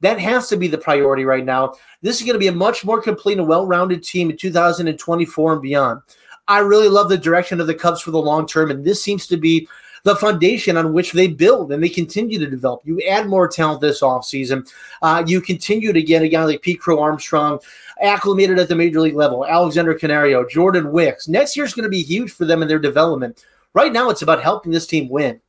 That 0.00 0.18
has 0.18 0.48
to 0.48 0.56
be 0.56 0.66
the 0.66 0.78
priority 0.78 1.26
right 1.26 1.44
now. 1.44 1.74
This 2.00 2.16
is 2.16 2.22
going 2.22 2.36
to 2.36 2.38
be 2.38 2.46
a 2.46 2.52
much 2.52 2.86
more 2.86 3.02
complete 3.02 3.36
and 3.36 3.46
well-rounded 3.46 4.02
team 4.02 4.30
in 4.30 4.36
2024 4.38 5.52
and 5.52 5.60
beyond. 5.60 6.00
I 6.48 6.60
really 6.60 6.88
love 6.88 7.10
the 7.10 7.18
direction 7.18 7.60
of 7.60 7.66
the 7.66 7.74
Cubs 7.74 8.00
for 8.00 8.12
the 8.12 8.18
long 8.18 8.46
term, 8.46 8.70
and 8.70 8.82
this 8.82 9.04
seems 9.04 9.26
to 9.26 9.36
be 9.36 9.68
the 10.04 10.16
foundation 10.16 10.78
on 10.78 10.94
which 10.94 11.12
they 11.12 11.28
build 11.28 11.70
and 11.70 11.82
they 11.82 11.90
continue 11.90 12.38
to 12.38 12.48
develop. 12.48 12.80
You 12.82 12.98
add 13.02 13.26
more 13.26 13.46
talent 13.46 13.82
this 13.82 14.00
offseason. 14.00 14.66
Uh, 15.02 15.22
you 15.26 15.42
continue 15.42 15.92
to 15.92 16.02
get 16.02 16.22
a 16.22 16.30
guy 16.30 16.44
like 16.44 16.62
Pete 16.62 16.80
Crow 16.80 16.98
Armstrong 16.98 17.58
acclimated 18.00 18.58
at 18.58 18.68
the 18.68 18.74
major 18.74 19.02
league 19.02 19.16
level, 19.16 19.44
Alexander 19.44 19.92
Canario, 19.92 20.48
Jordan 20.48 20.92
Wicks. 20.92 21.28
Next 21.28 21.58
year 21.58 21.66
is 21.66 21.74
going 21.74 21.84
to 21.84 21.90
be 21.90 22.00
huge 22.00 22.32
for 22.32 22.46
them 22.46 22.62
in 22.62 22.68
their 22.68 22.78
development. 22.78 23.44
Right 23.74 23.92
now, 23.92 24.08
it's 24.08 24.22
about 24.22 24.42
helping 24.42 24.72
this 24.72 24.86
team 24.86 25.10
win. 25.10 25.42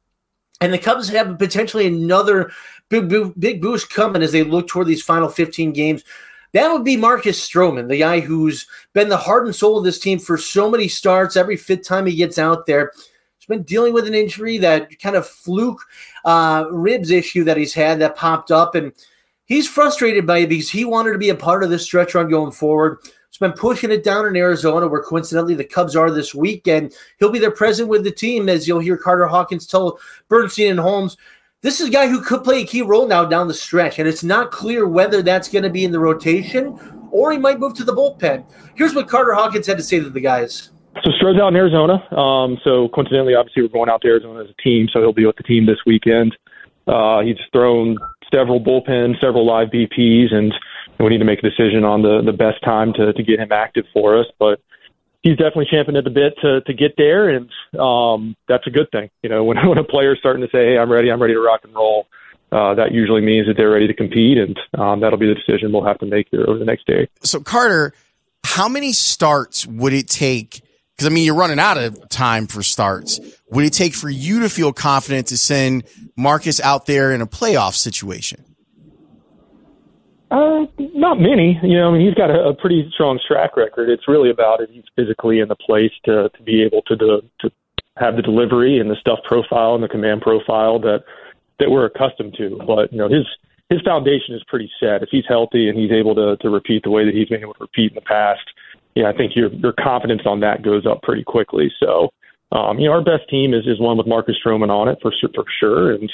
And 0.61 0.73
the 0.73 0.77
Cubs 0.77 1.07
have 1.09 1.39
potentially 1.39 1.87
another 1.87 2.51
big, 2.89 3.09
big 3.39 3.61
boost 3.61 3.89
coming 3.89 4.21
as 4.21 4.31
they 4.31 4.43
look 4.43 4.67
toward 4.67 4.87
these 4.87 5.03
final 5.03 5.29
15 5.29 5.71
games. 5.71 6.03
That 6.53 6.71
would 6.71 6.83
be 6.83 6.97
Marcus 6.97 7.47
Stroman, 7.47 7.87
the 7.87 7.97
guy 7.97 8.19
who's 8.19 8.67
been 8.93 9.09
the 9.09 9.17
heart 9.17 9.45
and 9.45 9.55
soul 9.55 9.77
of 9.77 9.83
this 9.83 9.99
team 9.99 10.17
for 10.17 10.37
so 10.37 10.69
many 10.69 10.87
starts. 10.87 11.37
Every 11.37 11.55
fifth 11.55 11.87
time 11.87 12.07
he 12.07 12.15
gets 12.15 12.39
out 12.39 12.65
there, 12.65 12.91
he's 13.37 13.45
been 13.45 13.63
dealing 13.63 13.93
with 13.93 14.07
an 14.07 14.15
injury, 14.15 14.57
that 14.57 14.99
kind 14.99 15.15
of 15.15 15.27
fluke 15.27 15.79
uh, 16.25 16.65
ribs 16.71 17.11
issue 17.11 17.43
that 17.43 17.57
he's 17.57 17.73
had 17.73 17.99
that 17.99 18.15
popped 18.15 18.49
up. 18.49 18.73
And 18.73 18.91
he's 19.45 19.67
frustrated 19.67 20.25
by 20.25 20.39
it 20.39 20.49
because 20.49 20.71
he 20.71 20.85
wanted 20.85 21.13
to 21.13 21.19
be 21.19 21.29
a 21.29 21.35
part 21.35 21.63
of 21.63 21.69
this 21.69 21.83
stretch 21.83 22.15
run 22.15 22.29
going 22.29 22.51
forward. 22.51 22.97
Been 23.39 23.53
pushing 23.53 23.91
it 23.91 24.03
down 24.03 24.25
in 24.25 24.35
Arizona, 24.35 24.87
where 24.87 25.01
coincidentally 25.01 25.55
the 25.55 25.63
Cubs 25.63 25.95
are 25.95 26.11
this 26.11 26.35
weekend. 26.35 26.93
He'll 27.19 27.31
be 27.31 27.39
there 27.39 27.51
present 27.51 27.89
with 27.89 28.03
the 28.03 28.11
team, 28.11 28.49
as 28.49 28.67
you'll 28.67 28.79
hear 28.79 28.97
Carter 28.97 29.27
Hawkins 29.27 29.65
tell 29.65 29.99
Bernstein 30.27 30.71
and 30.71 30.79
Holmes. 30.79 31.17
This 31.61 31.81
is 31.81 31.89
a 31.89 31.91
guy 31.91 32.07
who 32.07 32.21
could 32.21 32.43
play 32.43 32.61
a 32.61 32.65
key 32.65 32.81
role 32.81 33.07
now 33.07 33.25
down 33.25 33.47
the 33.47 33.53
stretch, 33.53 33.99
and 33.99 34.07
it's 34.07 34.23
not 34.23 34.51
clear 34.51 34.87
whether 34.87 35.21
that's 35.21 35.49
going 35.49 35.63
to 35.63 35.69
be 35.69 35.83
in 35.83 35.91
the 35.91 35.99
rotation 35.99 36.79
or 37.11 37.31
he 37.31 37.37
might 37.37 37.59
move 37.59 37.73
to 37.75 37.83
the 37.83 37.93
bullpen. 37.93 38.45
Here's 38.75 38.93
what 38.93 39.07
Carter 39.07 39.33
Hawkins 39.33 39.67
had 39.67 39.77
to 39.77 39.83
say 39.83 39.99
to 39.99 40.09
the 40.09 40.19
guys. 40.19 40.69
So 41.03 41.11
Stroh's 41.11 41.39
out 41.39 41.49
in 41.49 41.55
Arizona. 41.55 41.93
Um, 42.15 42.57
so 42.63 42.89
coincidentally, 42.89 43.35
obviously, 43.35 43.63
we're 43.63 43.69
going 43.69 43.89
out 43.89 44.01
to 44.01 44.07
Arizona 44.07 44.43
as 44.43 44.49
a 44.49 44.61
team, 44.61 44.87
so 44.91 44.99
he'll 44.99 45.13
be 45.13 45.25
with 45.25 45.37
the 45.37 45.43
team 45.43 45.65
this 45.65 45.77
weekend. 45.85 46.35
Uh, 46.87 47.21
he's 47.21 47.37
thrown 47.51 47.97
several 48.33 48.59
bullpens, 48.59 49.19
several 49.21 49.45
live 49.45 49.69
BPs, 49.69 50.33
and 50.33 50.53
we 50.99 51.09
need 51.09 51.19
to 51.19 51.25
make 51.25 51.39
a 51.39 51.49
decision 51.49 51.83
on 51.83 52.01
the 52.01 52.21
the 52.23 52.33
best 52.33 52.63
time 52.63 52.93
to 52.93 53.13
to 53.13 53.23
get 53.23 53.39
him 53.39 53.51
active 53.51 53.85
for 53.93 54.19
us. 54.19 54.27
But 54.37 54.61
he's 55.21 55.37
definitely 55.37 55.67
champing 55.69 55.95
at 55.95 56.03
the 56.03 56.09
bit 56.09 56.33
to 56.41 56.61
to 56.61 56.73
get 56.73 56.95
there, 56.97 57.29
and 57.29 57.49
um, 57.79 58.35
that's 58.47 58.67
a 58.67 58.69
good 58.69 58.89
thing. 58.91 59.09
You 59.23 59.29
know, 59.29 59.43
when 59.45 59.57
when 59.67 59.77
a 59.77 59.83
player's 59.83 60.19
starting 60.19 60.41
to 60.41 60.49
say, 60.49 60.73
"Hey, 60.73 60.77
I'm 60.77 60.91
ready, 60.91 61.11
I'm 61.11 61.21
ready 61.21 61.33
to 61.33 61.41
rock 61.41 61.61
and 61.63 61.73
roll," 61.73 62.07
uh, 62.51 62.75
that 62.75 62.91
usually 62.91 63.21
means 63.21 63.47
that 63.47 63.55
they're 63.57 63.69
ready 63.69 63.87
to 63.87 63.93
compete, 63.93 64.37
and 64.37 64.59
um, 64.77 64.99
that'll 64.99 65.19
be 65.19 65.27
the 65.27 65.35
decision 65.35 65.71
we'll 65.71 65.85
have 65.85 65.99
to 65.99 66.05
make 66.05 66.27
here 66.31 66.45
over 66.47 66.57
the 66.57 66.65
next 66.65 66.87
day. 66.87 67.07
So, 67.21 67.39
Carter, 67.39 67.93
how 68.43 68.67
many 68.67 68.91
starts 68.91 69.65
would 69.65 69.93
it 69.93 70.07
take? 70.07 70.61
Because 70.95 71.07
I 71.07 71.13
mean, 71.13 71.25
you're 71.25 71.35
running 71.35 71.59
out 71.59 71.77
of 71.77 72.09
time 72.09 72.47
for 72.47 72.61
starts. 72.61 73.19
Would 73.51 73.65
it 73.65 73.73
take 73.73 73.93
for 73.93 74.09
you 74.09 74.41
to 74.41 74.49
feel 74.49 74.73
confident 74.73 75.27
to 75.27 75.37
send 75.37 75.85
Marcus 76.17 76.59
out 76.59 76.87
there 76.87 77.13
in 77.13 77.21
a 77.21 77.27
playoff 77.27 77.73
situation? 77.73 78.43
Uh, 80.31 80.65
not 80.77 81.19
many. 81.19 81.59
You 81.63 81.77
know, 81.77 81.89
I 81.89 81.91
mean, 81.93 82.05
he's 82.05 82.13
got 82.13 82.29
a, 82.29 82.49
a 82.49 82.53
pretty 82.53 82.89
strong 82.93 83.19
track 83.27 83.57
record. 83.57 83.89
It's 83.89 84.07
really 84.07 84.29
about 84.29 84.61
if 84.61 84.69
he's 84.69 84.83
physically 84.95 85.39
in 85.39 85.47
the 85.47 85.55
place 85.55 85.91
to 86.05 86.29
to 86.29 86.43
be 86.43 86.61
able 86.61 86.83
to 86.83 86.95
do, 86.95 87.21
to 87.41 87.51
have 87.97 88.15
the 88.15 88.21
delivery 88.21 88.79
and 88.79 88.89
the 88.89 88.95
stuff 88.95 89.19
profile 89.27 89.73
and 89.73 89.83
the 89.83 89.87
command 89.87 90.21
profile 90.21 90.79
that 90.79 91.03
that 91.59 91.71
we're 91.71 91.85
accustomed 91.85 92.35
to. 92.37 92.59
But 92.65 92.91
you 92.91 92.99
know, 92.99 93.09
his 93.09 93.25
his 93.69 93.81
foundation 93.81 94.35
is 94.35 94.43
pretty 94.47 94.69
set. 94.79 95.01
If 95.01 95.09
he's 95.09 95.25
healthy 95.27 95.67
and 95.67 95.77
he's 95.77 95.91
able 95.91 96.13
to 96.15 96.37
to 96.37 96.49
repeat 96.49 96.83
the 96.83 96.91
way 96.91 97.05
that 97.05 97.13
he's 97.15 97.27
been 97.27 97.41
able 97.41 97.55
to 97.55 97.63
repeat 97.63 97.91
in 97.91 97.95
the 97.95 98.01
past, 98.01 98.45
yeah, 98.95 99.09
I 99.09 99.13
think 99.13 99.35
your 99.35 99.51
your 99.53 99.73
confidence 99.73 100.21
on 100.25 100.41
that 100.41 100.61
goes 100.61 100.85
up 100.85 101.01
pretty 101.01 101.23
quickly. 101.23 101.71
So, 101.79 102.09
um, 102.51 102.77
you 102.77 102.85
know, 102.85 102.93
our 102.93 103.03
best 103.03 103.29
team 103.29 103.53
is 103.53 103.65
is 103.65 103.79
one 103.79 103.97
with 103.97 104.07
Marcus 104.07 104.35
Stroman 104.45 104.69
on 104.69 104.87
it 104.87 104.99
for 105.01 105.11
for 105.33 105.45
sure, 105.59 105.91
and 105.93 106.11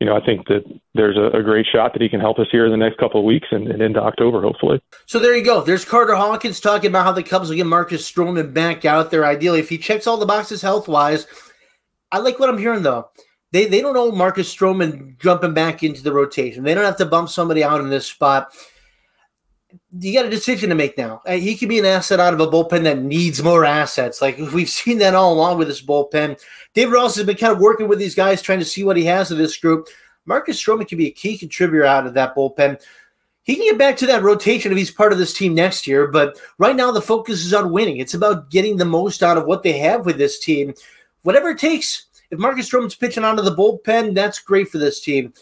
you 0.00 0.06
know, 0.06 0.16
I 0.16 0.24
think 0.24 0.46
that 0.46 0.62
there's 0.94 1.16
a, 1.16 1.36
a, 1.36 1.42
great 1.42 1.66
shot 1.66 1.92
that 1.92 2.02
he 2.02 2.08
can 2.08 2.20
help 2.20 2.38
us 2.38 2.46
here 2.52 2.64
in 2.64 2.70
the 2.70 2.76
next 2.76 2.98
couple 2.98 3.20
of 3.20 3.24
weeks 3.24 3.48
and, 3.50 3.66
and, 3.66 3.82
into 3.82 4.00
October, 4.00 4.40
hopefully. 4.40 4.80
So 5.06 5.18
there 5.18 5.36
you 5.36 5.44
go. 5.44 5.60
There's 5.60 5.84
Carter 5.84 6.14
Hawkins 6.14 6.60
talking 6.60 6.90
about 6.90 7.04
how 7.04 7.12
the 7.12 7.22
Cubs 7.22 7.48
will 7.48 7.56
get 7.56 7.66
Marcus 7.66 8.08
Stroman 8.08 8.54
back 8.54 8.84
out 8.84 9.10
there. 9.10 9.24
Ideally, 9.24 9.58
if 9.58 9.68
he 9.68 9.76
checks 9.76 10.06
all 10.06 10.16
the 10.16 10.26
boxes 10.26 10.62
health 10.62 10.86
wise, 10.86 11.26
I 12.12 12.18
like 12.18 12.38
what 12.38 12.48
I'm 12.48 12.58
hearing 12.58 12.82
though. 12.82 13.08
They 13.50 13.64
they 13.64 13.80
don't 13.80 13.94
know 13.94 14.12
Marcus 14.12 14.54
Stroman 14.54 15.18
jumping 15.18 15.54
back 15.54 15.82
into 15.82 16.02
the 16.02 16.12
rotation. 16.12 16.62
They 16.62 16.74
don't 16.74 16.84
have 16.84 16.98
to 16.98 17.06
bump 17.06 17.28
somebody 17.28 17.64
out 17.64 17.80
in 17.80 17.88
this 17.88 18.06
spot. 18.06 18.52
You 19.98 20.14
got 20.14 20.26
a 20.26 20.30
decision 20.30 20.70
to 20.70 20.74
make 20.74 20.96
now. 20.96 21.20
He 21.26 21.56
could 21.56 21.68
be 21.68 21.78
an 21.78 21.84
asset 21.84 22.20
out 22.20 22.32
of 22.32 22.40
a 22.40 22.46
bullpen 22.46 22.84
that 22.84 23.02
needs 23.02 23.42
more 23.42 23.64
assets. 23.64 24.22
Like 24.22 24.38
we've 24.38 24.68
seen 24.68 24.98
that 24.98 25.14
all 25.14 25.32
along 25.32 25.58
with 25.58 25.68
this 25.68 25.82
bullpen. 25.82 26.40
David 26.74 26.92
Ross 26.92 27.16
has 27.16 27.26
been 27.26 27.36
kind 27.36 27.52
of 27.52 27.58
working 27.58 27.88
with 27.88 27.98
these 27.98 28.14
guys, 28.14 28.40
trying 28.40 28.60
to 28.60 28.64
see 28.64 28.84
what 28.84 28.96
he 28.96 29.04
has 29.04 29.30
in 29.30 29.38
this 29.38 29.56
group. 29.56 29.88
Marcus 30.24 30.62
Stroman 30.62 30.88
can 30.88 30.98
be 30.98 31.08
a 31.08 31.12
key 31.12 31.36
contributor 31.36 31.84
out 31.84 32.06
of 32.06 32.14
that 32.14 32.34
bullpen. 32.34 32.80
He 33.42 33.56
can 33.56 33.64
get 33.64 33.78
back 33.78 33.96
to 33.98 34.06
that 34.06 34.22
rotation 34.22 34.72
if 34.72 34.76
he's 34.76 34.90
part 34.90 35.12
of 35.12 35.18
this 35.18 35.32
team 35.32 35.54
next 35.54 35.86
year. 35.86 36.06
But 36.06 36.38
right 36.58 36.76
now, 36.76 36.90
the 36.90 37.00
focus 37.00 37.44
is 37.44 37.54
on 37.54 37.72
winning. 37.72 37.96
It's 37.96 38.12
about 38.12 38.50
getting 38.50 38.76
the 38.76 38.84
most 38.84 39.22
out 39.22 39.38
of 39.38 39.46
what 39.46 39.62
they 39.62 39.78
have 39.78 40.04
with 40.04 40.18
this 40.18 40.38
team. 40.38 40.74
Whatever 41.22 41.50
it 41.50 41.58
takes. 41.58 42.06
If 42.30 42.38
Marcus 42.38 42.68
Stroman's 42.68 42.94
pitching 42.94 43.24
onto 43.24 43.42
the 43.42 43.56
bullpen, 43.56 44.14
that's 44.14 44.38
great 44.38 44.68
for 44.68 44.76
this 44.76 45.00
team. 45.00 45.32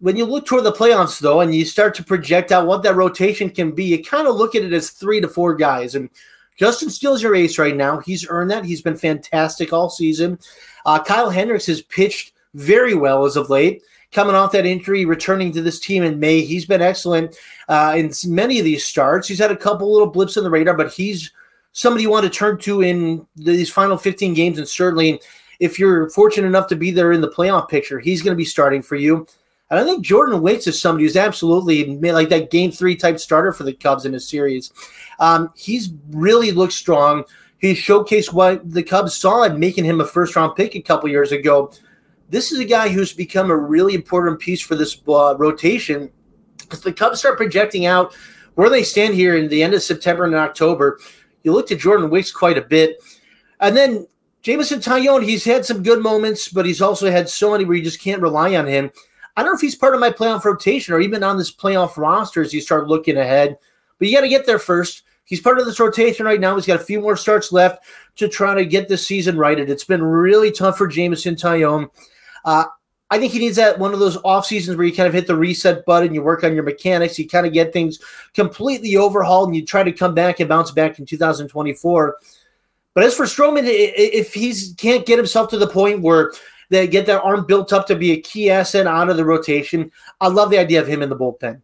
When 0.00 0.16
you 0.16 0.26
look 0.26 0.44
toward 0.44 0.64
the 0.64 0.72
playoffs, 0.72 1.20
though, 1.20 1.40
and 1.40 1.54
you 1.54 1.64
start 1.64 1.94
to 1.94 2.04
project 2.04 2.52
out 2.52 2.66
what 2.66 2.82
that 2.82 2.96
rotation 2.96 3.48
can 3.48 3.72
be, 3.72 3.84
you 3.84 4.04
kind 4.04 4.28
of 4.28 4.36
look 4.36 4.54
at 4.54 4.62
it 4.62 4.72
as 4.72 4.90
three 4.90 5.20
to 5.20 5.28
four 5.28 5.54
guys. 5.54 5.94
And 5.94 6.10
Justin 6.56 6.90
Steele's 6.90 7.22
your 7.22 7.34
ace 7.34 7.58
right 7.58 7.76
now. 7.76 8.00
He's 8.00 8.26
earned 8.28 8.50
that. 8.50 8.64
He's 8.64 8.82
been 8.82 8.96
fantastic 8.96 9.72
all 9.72 9.88
season. 9.88 10.38
Uh, 10.84 11.02
Kyle 11.02 11.30
Hendricks 11.30 11.66
has 11.66 11.82
pitched 11.82 12.32
very 12.54 12.94
well 12.94 13.24
as 13.24 13.36
of 13.36 13.50
late. 13.50 13.82
Coming 14.12 14.34
off 14.34 14.52
that 14.52 14.66
injury, 14.66 15.04
returning 15.04 15.52
to 15.52 15.62
this 15.62 15.80
team 15.80 16.02
in 16.02 16.20
May, 16.20 16.40
he's 16.40 16.64
been 16.64 16.80
excellent 16.80 17.36
uh, 17.68 17.94
in 17.96 18.12
many 18.26 18.58
of 18.58 18.64
these 18.64 18.86
starts. 18.86 19.28
He's 19.28 19.38
had 19.38 19.50
a 19.50 19.56
couple 19.56 19.92
little 19.92 20.06
blips 20.06 20.36
in 20.36 20.44
the 20.44 20.50
radar, 20.50 20.76
but 20.76 20.92
he's 20.92 21.32
somebody 21.72 22.02
you 22.02 22.10
want 22.10 22.24
to 22.24 22.30
turn 22.30 22.58
to 22.58 22.82
in 22.82 23.26
these 23.34 23.70
final 23.70 23.98
15 23.98 24.32
games. 24.32 24.58
And 24.58 24.68
certainly, 24.68 25.20
if 25.60 25.78
you're 25.78 26.08
fortunate 26.10 26.46
enough 26.46 26.68
to 26.68 26.76
be 26.76 26.90
there 26.90 27.12
in 27.12 27.20
the 27.20 27.30
playoff 27.30 27.68
picture, 27.68 27.98
he's 27.98 28.22
going 28.22 28.32
to 28.32 28.38
be 28.38 28.44
starting 28.44 28.80
for 28.80 28.96
you. 28.96 29.26
And 29.70 29.80
I 29.80 29.84
think 29.84 30.04
Jordan 30.04 30.42
Wicks 30.42 30.66
is 30.66 30.80
somebody 30.80 31.04
who's 31.04 31.16
absolutely 31.16 31.96
like 31.96 32.28
that 32.28 32.50
game 32.50 32.70
three 32.70 32.94
type 32.94 33.18
starter 33.18 33.52
for 33.52 33.64
the 33.64 33.72
Cubs 33.72 34.04
in 34.04 34.14
a 34.14 34.20
series. 34.20 34.72
Um, 35.18 35.50
he's 35.56 35.92
really 36.10 36.52
looked 36.52 36.72
strong. 36.72 37.24
He 37.58 37.72
showcased 37.72 38.32
what 38.32 38.70
the 38.70 38.82
Cubs 38.82 39.14
saw 39.14 39.42
in 39.42 39.58
making 39.58 39.84
him 39.84 40.00
a 40.00 40.06
first 40.06 40.36
round 40.36 40.54
pick 40.54 40.76
a 40.76 40.82
couple 40.82 41.08
years 41.08 41.32
ago. 41.32 41.72
This 42.28 42.52
is 42.52 42.60
a 42.60 42.64
guy 42.64 42.88
who's 42.88 43.12
become 43.12 43.50
a 43.50 43.56
really 43.56 43.94
important 43.94 44.38
piece 44.38 44.60
for 44.60 44.76
this 44.76 45.00
uh, 45.08 45.36
rotation. 45.36 46.10
As 46.70 46.80
the 46.80 46.92
Cubs 46.92 47.20
start 47.20 47.36
projecting 47.36 47.86
out 47.86 48.14
where 48.54 48.70
they 48.70 48.82
stand 48.82 49.14
here 49.14 49.36
in 49.36 49.48
the 49.48 49.62
end 49.62 49.74
of 49.74 49.82
September 49.82 50.24
and 50.24 50.34
October, 50.34 50.98
you 51.42 51.52
look 51.52 51.66
to 51.68 51.76
Jordan 51.76 52.10
Wicks 52.10 52.32
quite 52.32 52.58
a 52.58 52.62
bit. 52.62 53.02
And 53.60 53.76
then 53.76 54.06
Jameson 54.42 54.80
Taillon, 54.80 55.24
he's 55.24 55.44
had 55.44 55.64
some 55.64 55.82
good 55.82 56.02
moments, 56.02 56.48
but 56.48 56.66
he's 56.66 56.82
also 56.82 57.10
had 57.10 57.28
so 57.28 57.52
many 57.52 57.64
where 57.64 57.76
you 57.76 57.82
just 57.82 58.00
can't 58.00 58.22
rely 58.22 58.54
on 58.56 58.66
him. 58.66 58.90
I 59.36 59.42
don't 59.42 59.52
know 59.52 59.56
if 59.56 59.60
he's 59.60 59.74
part 59.74 59.94
of 59.94 60.00
my 60.00 60.10
playoff 60.10 60.44
rotation 60.44 60.94
or 60.94 61.00
even 61.00 61.22
on 61.22 61.36
this 61.36 61.54
playoff 61.54 61.96
roster 61.96 62.40
as 62.40 62.54
you 62.54 62.60
start 62.60 62.88
looking 62.88 63.18
ahead, 63.18 63.58
but 63.98 64.08
you 64.08 64.16
got 64.16 64.22
to 64.22 64.28
get 64.28 64.46
there 64.46 64.58
first. 64.58 65.02
He's 65.24 65.40
part 65.40 65.58
of 65.58 65.66
this 65.66 65.80
rotation 65.80 66.24
right 66.24 66.40
now. 66.40 66.54
He's 66.54 66.66
got 66.66 66.80
a 66.80 66.84
few 66.84 67.00
more 67.00 67.16
starts 67.16 67.52
left 67.52 67.84
to 68.16 68.28
try 68.28 68.54
to 68.54 68.64
get 68.64 68.88
this 68.88 69.06
season 69.06 69.36
righted. 69.36 69.68
It's 69.68 69.84
been 69.84 70.02
really 70.02 70.50
tough 70.50 70.78
for 70.78 70.86
Jameson 70.86 71.34
Taillon. 71.34 71.90
Uh, 72.44 72.64
I 73.10 73.18
think 73.18 73.32
he 73.32 73.38
needs 73.38 73.56
that 73.56 73.78
one 73.78 73.92
of 73.92 74.00
those 74.00 74.16
off 74.24 74.46
seasons 74.46 74.76
where 74.76 74.86
you 74.86 74.94
kind 74.94 75.06
of 75.06 75.12
hit 75.12 75.26
the 75.26 75.36
reset 75.36 75.84
button, 75.84 76.14
you 76.14 76.22
work 76.22 76.42
on 76.42 76.54
your 76.54 76.64
mechanics, 76.64 77.18
you 77.18 77.28
kind 77.28 77.46
of 77.46 77.52
get 77.52 77.72
things 77.72 78.00
completely 78.34 78.96
overhauled, 78.96 79.48
and 79.48 79.56
you 79.56 79.64
try 79.64 79.82
to 79.82 79.92
come 79.92 80.14
back 80.14 80.40
and 80.40 80.48
bounce 80.48 80.70
back 80.70 80.98
in 80.98 81.06
2024. 81.06 82.16
But 82.94 83.04
as 83.04 83.14
for 83.14 83.26
Stroman, 83.26 83.64
if 83.66 84.32
he 84.32 84.54
can't 84.76 85.06
get 85.06 85.18
himself 85.18 85.50
to 85.50 85.58
the 85.58 85.66
point 85.66 86.00
where 86.00 86.32
they 86.70 86.86
get 86.86 87.06
that 87.06 87.22
arm 87.22 87.46
built 87.46 87.72
up 87.72 87.86
to 87.86 87.96
be 87.96 88.12
a 88.12 88.20
key 88.20 88.50
asset 88.50 88.86
out 88.86 89.08
of 89.08 89.16
the 89.16 89.24
rotation. 89.24 89.90
I 90.20 90.28
love 90.28 90.50
the 90.50 90.58
idea 90.58 90.80
of 90.80 90.86
him 90.86 91.02
in 91.02 91.08
the 91.08 91.16
bullpen. 91.16 91.62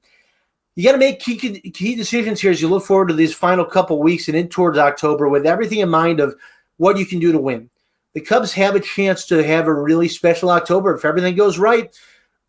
You 0.74 0.84
got 0.84 0.92
to 0.92 0.98
make 0.98 1.20
key 1.20 1.36
key 1.36 1.94
decisions 1.94 2.40
here 2.40 2.50
as 2.50 2.62
you 2.62 2.68
look 2.68 2.84
forward 2.84 3.08
to 3.08 3.14
these 3.14 3.34
final 3.34 3.64
couple 3.64 4.00
weeks 4.00 4.28
and 4.28 4.36
in 4.36 4.48
towards 4.48 4.78
October 4.78 5.28
with 5.28 5.46
everything 5.46 5.80
in 5.80 5.90
mind 5.90 6.20
of 6.20 6.34
what 6.78 6.96
you 6.96 7.04
can 7.04 7.18
do 7.18 7.30
to 7.32 7.38
win. 7.38 7.68
The 8.14 8.20
Cubs 8.20 8.52
have 8.52 8.74
a 8.74 8.80
chance 8.80 9.26
to 9.26 9.42
have 9.42 9.66
a 9.66 9.74
really 9.74 10.08
special 10.08 10.50
October 10.50 10.94
if 10.94 11.04
everything 11.04 11.34
goes 11.34 11.58
right. 11.58 11.94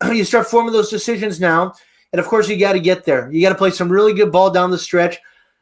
You 0.12 0.24
start 0.24 0.46
forming 0.46 0.72
those 0.72 0.90
decisions 0.90 1.40
now, 1.40 1.72
and 2.12 2.20
of 2.20 2.26
course 2.26 2.48
you 2.48 2.58
got 2.58 2.72
to 2.72 2.80
get 2.80 3.04
there. 3.04 3.30
You 3.30 3.40
got 3.40 3.50
to 3.50 3.54
play 3.54 3.70
some 3.70 3.90
really 3.90 4.12
good 4.12 4.32
ball 4.32 4.50
down 4.50 4.70
the 4.70 4.78
stretch. 4.78 5.18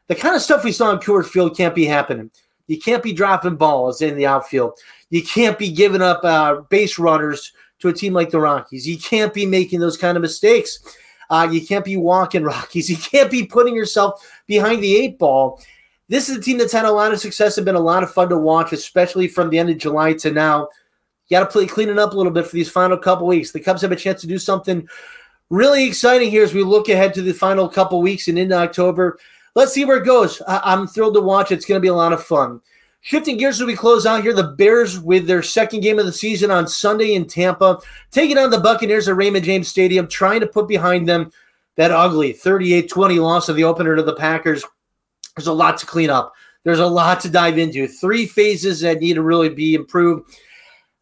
The 0.07 0.15
kind 0.15 0.35
of 0.35 0.41
stuff 0.41 0.63
we 0.63 0.71
saw 0.71 0.91
in 0.91 0.99
Coors 0.99 1.27
Field 1.27 1.55
can't 1.55 1.75
be 1.75 1.85
happening. 1.85 2.29
You 2.67 2.79
can't 2.79 3.03
be 3.03 3.13
dropping 3.13 3.55
balls 3.55 4.01
in 4.01 4.15
the 4.15 4.25
outfield. 4.25 4.77
You 5.09 5.23
can't 5.23 5.59
be 5.59 5.71
giving 5.71 6.01
up 6.01 6.23
uh, 6.23 6.61
base 6.69 6.97
runners 6.97 7.51
to 7.79 7.89
a 7.89 7.93
team 7.93 8.13
like 8.13 8.29
the 8.29 8.39
Rockies. 8.39 8.87
You 8.87 8.97
can't 8.97 9.33
be 9.33 9.45
making 9.45 9.79
those 9.79 9.97
kind 9.97 10.17
of 10.17 10.21
mistakes. 10.21 10.79
Uh, 11.29 11.47
you 11.51 11.65
can't 11.65 11.85
be 11.85 11.97
walking 11.97 12.43
Rockies. 12.45 12.89
You 12.89 12.97
can't 12.97 13.29
be 13.29 13.45
putting 13.45 13.75
yourself 13.75 14.25
behind 14.47 14.81
the 14.81 14.95
eight 14.95 15.19
ball. 15.19 15.61
This 16.09 16.29
is 16.29 16.37
a 16.37 16.41
team 16.41 16.57
that's 16.57 16.73
had 16.73 16.85
a 16.85 16.91
lot 16.91 17.13
of 17.13 17.19
success 17.19 17.57
and 17.57 17.65
been 17.65 17.75
a 17.75 17.79
lot 17.79 18.03
of 18.03 18.11
fun 18.11 18.29
to 18.29 18.37
watch, 18.37 18.73
especially 18.73 19.27
from 19.27 19.49
the 19.49 19.59
end 19.59 19.69
of 19.69 19.77
July 19.77 20.13
to 20.13 20.31
now. 20.31 20.69
You 21.27 21.37
got 21.37 21.39
to 21.41 21.51
play 21.51 21.65
cleaning 21.65 21.99
up 21.99 22.13
a 22.13 22.17
little 22.17 22.31
bit 22.31 22.45
for 22.45 22.55
these 22.55 22.69
final 22.69 22.97
couple 22.97 23.25
weeks. 23.27 23.51
The 23.51 23.59
Cubs 23.59 23.81
have 23.81 23.91
a 23.91 23.95
chance 23.95 24.21
to 24.21 24.27
do 24.27 24.37
something 24.37 24.87
really 25.49 25.85
exciting 25.85 26.29
here 26.29 26.43
as 26.43 26.53
we 26.53 26.63
look 26.63 26.89
ahead 26.89 27.13
to 27.13 27.21
the 27.21 27.33
final 27.33 27.69
couple 27.69 28.01
weeks 28.01 28.27
and 28.27 28.37
into 28.37 28.55
October. 28.55 29.17
Let's 29.55 29.73
see 29.73 29.85
where 29.85 29.97
it 29.97 30.05
goes. 30.05 30.41
I- 30.47 30.61
I'm 30.63 30.87
thrilled 30.87 31.13
to 31.15 31.21
watch. 31.21 31.51
It's 31.51 31.65
going 31.65 31.77
to 31.77 31.81
be 31.81 31.89
a 31.89 31.93
lot 31.93 32.13
of 32.13 32.23
fun. 32.23 32.61
Shifting 33.01 33.35
gears 33.35 33.59
as 33.59 33.67
we 33.67 33.75
close 33.75 34.05
out 34.05 34.23
here, 34.23 34.33
the 34.33 34.55
Bears 34.57 34.97
with 34.97 35.27
their 35.27 35.43
second 35.43 35.81
game 35.81 35.99
of 35.99 36.05
the 36.05 36.13
season 36.13 36.49
on 36.51 36.67
Sunday 36.67 37.15
in 37.15 37.25
Tampa, 37.27 37.79
taking 38.11 38.37
on 38.37 38.49
the 38.49 38.59
Buccaneers 38.59 39.09
at 39.09 39.17
Raymond 39.17 39.43
James 39.43 39.67
Stadium, 39.67 40.07
trying 40.07 40.39
to 40.39 40.47
put 40.47 40.69
behind 40.69 41.07
them 41.07 41.29
that 41.75 41.91
ugly 41.91 42.31
38 42.31 42.89
20 42.89 43.19
loss 43.19 43.49
of 43.49 43.57
the 43.57 43.65
opener 43.65 43.95
to 43.97 44.03
the 44.03 44.15
Packers. 44.15 44.63
There's 45.35 45.47
a 45.47 45.53
lot 45.53 45.77
to 45.79 45.85
clean 45.85 46.09
up. 46.09 46.33
There's 46.63 46.79
a 46.79 46.87
lot 46.87 47.19
to 47.21 47.29
dive 47.29 47.57
into. 47.57 47.87
Three 47.87 48.25
phases 48.25 48.79
that 48.81 49.01
need 49.01 49.15
to 49.15 49.21
really 49.21 49.49
be 49.49 49.75
improved. 49.75 50.29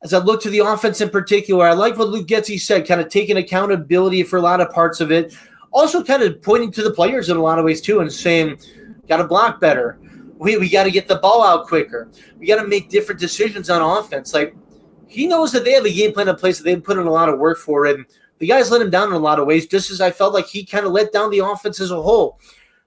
As 0.03 0.13
I 0.13 0.17
look 0.17 0.41
to 0.41 0.49
the 0.49 0.59
offense 0.59 1.01
in 1.01 1.09
particular, 1.11 1.67
I 1.67 1.73
like 1.73 1.97
what 1.97 2.09
Luke 2.09 2.27
Getsy 2.27 2.59
said, 2.59 2.87
kind 2.87 2.99
of 2.99 3.09
taking 3.09 3.37
accountability 3.37 4.23
for 4.23 4.37
a 4.37 4.41
lot 4.41 4.59
of 4.59 4.71
parts 4.71 4.99
of 5.01 5.11
it. 5.11 5.35
Also, 5.71 6.03
kind 6.03 6.21
of 6.21 6.41
pointing 6.41 6.71
to 6.71 6.83
the 6.83 6.91
players 6.91 7.29
in 7.29 7.37
a 7.37 7.41
lot 7.41 7.57
of 7.57 7.65
ways, 7.65 7.81
too, 7.81 8.01
and 8.01 8.11
saying, 8.11 8.59
got 9.07 9.17
to 9.17 9.23
block 9.25 9.59
better. 9.59 9.99
We, 10.37 10.57
we 10.57 10.69
got 10.69 10.85
to 10.85 10.91
get 10.91 11.07
the 11.07 11.17
ball 11.17 11.43
out 11.43 11.67
quicker. 11.67 12.09
We 12.39 12.47
got 12.47 12.61
to 12.61 12.67
make 12.67 12.89
different 12.89 13.19
decisions 13.21 13.69
on 13.69 13.81
offense. 13.81 14.33
Like 14.33 14.55
he 15.07 15.27
knows 15.27 15.51
that 15.51 15.65
they 15.65 15.73
have 15.73 15.85
a 15.85 15.93
game 15.93 16.13
plan 16.13 16.29
in 16.29 16.35
place 16.35 16.57
that 16.57 16.63
they've 16.63 16.83
put 16.83 16.97
in 16.97 17.05
a 17.05 17.11
lot 17.11 17.29
of 17.29 17.37
work 17.37 17.57
for. 17.57 17.85
And 17.85 18.05
the 18.39 18.47
guys 18.47 18.71
let 18.71 18.81
him 18.81 18.89
down 18.89 19.09
in 19.09 19.13
a 19.13 19.19
lot 19.19 19.39
of 19.39 19.45
ways, 19.45 19.67
just 19.67 19.91
as 19.91 20.01
I 20.01 20.09
felt 20.09 20.33
like 20.33 20.47
he 20.47 20.65
kind 20.65 20.85
of 20.85 20.93
let 20.93 21.11
down 21.11 21.29
the 21.29 21.39
offense 21.39 21.79
as 21.79 21.91
a 21.91 22.01
whole. 22.01 22.39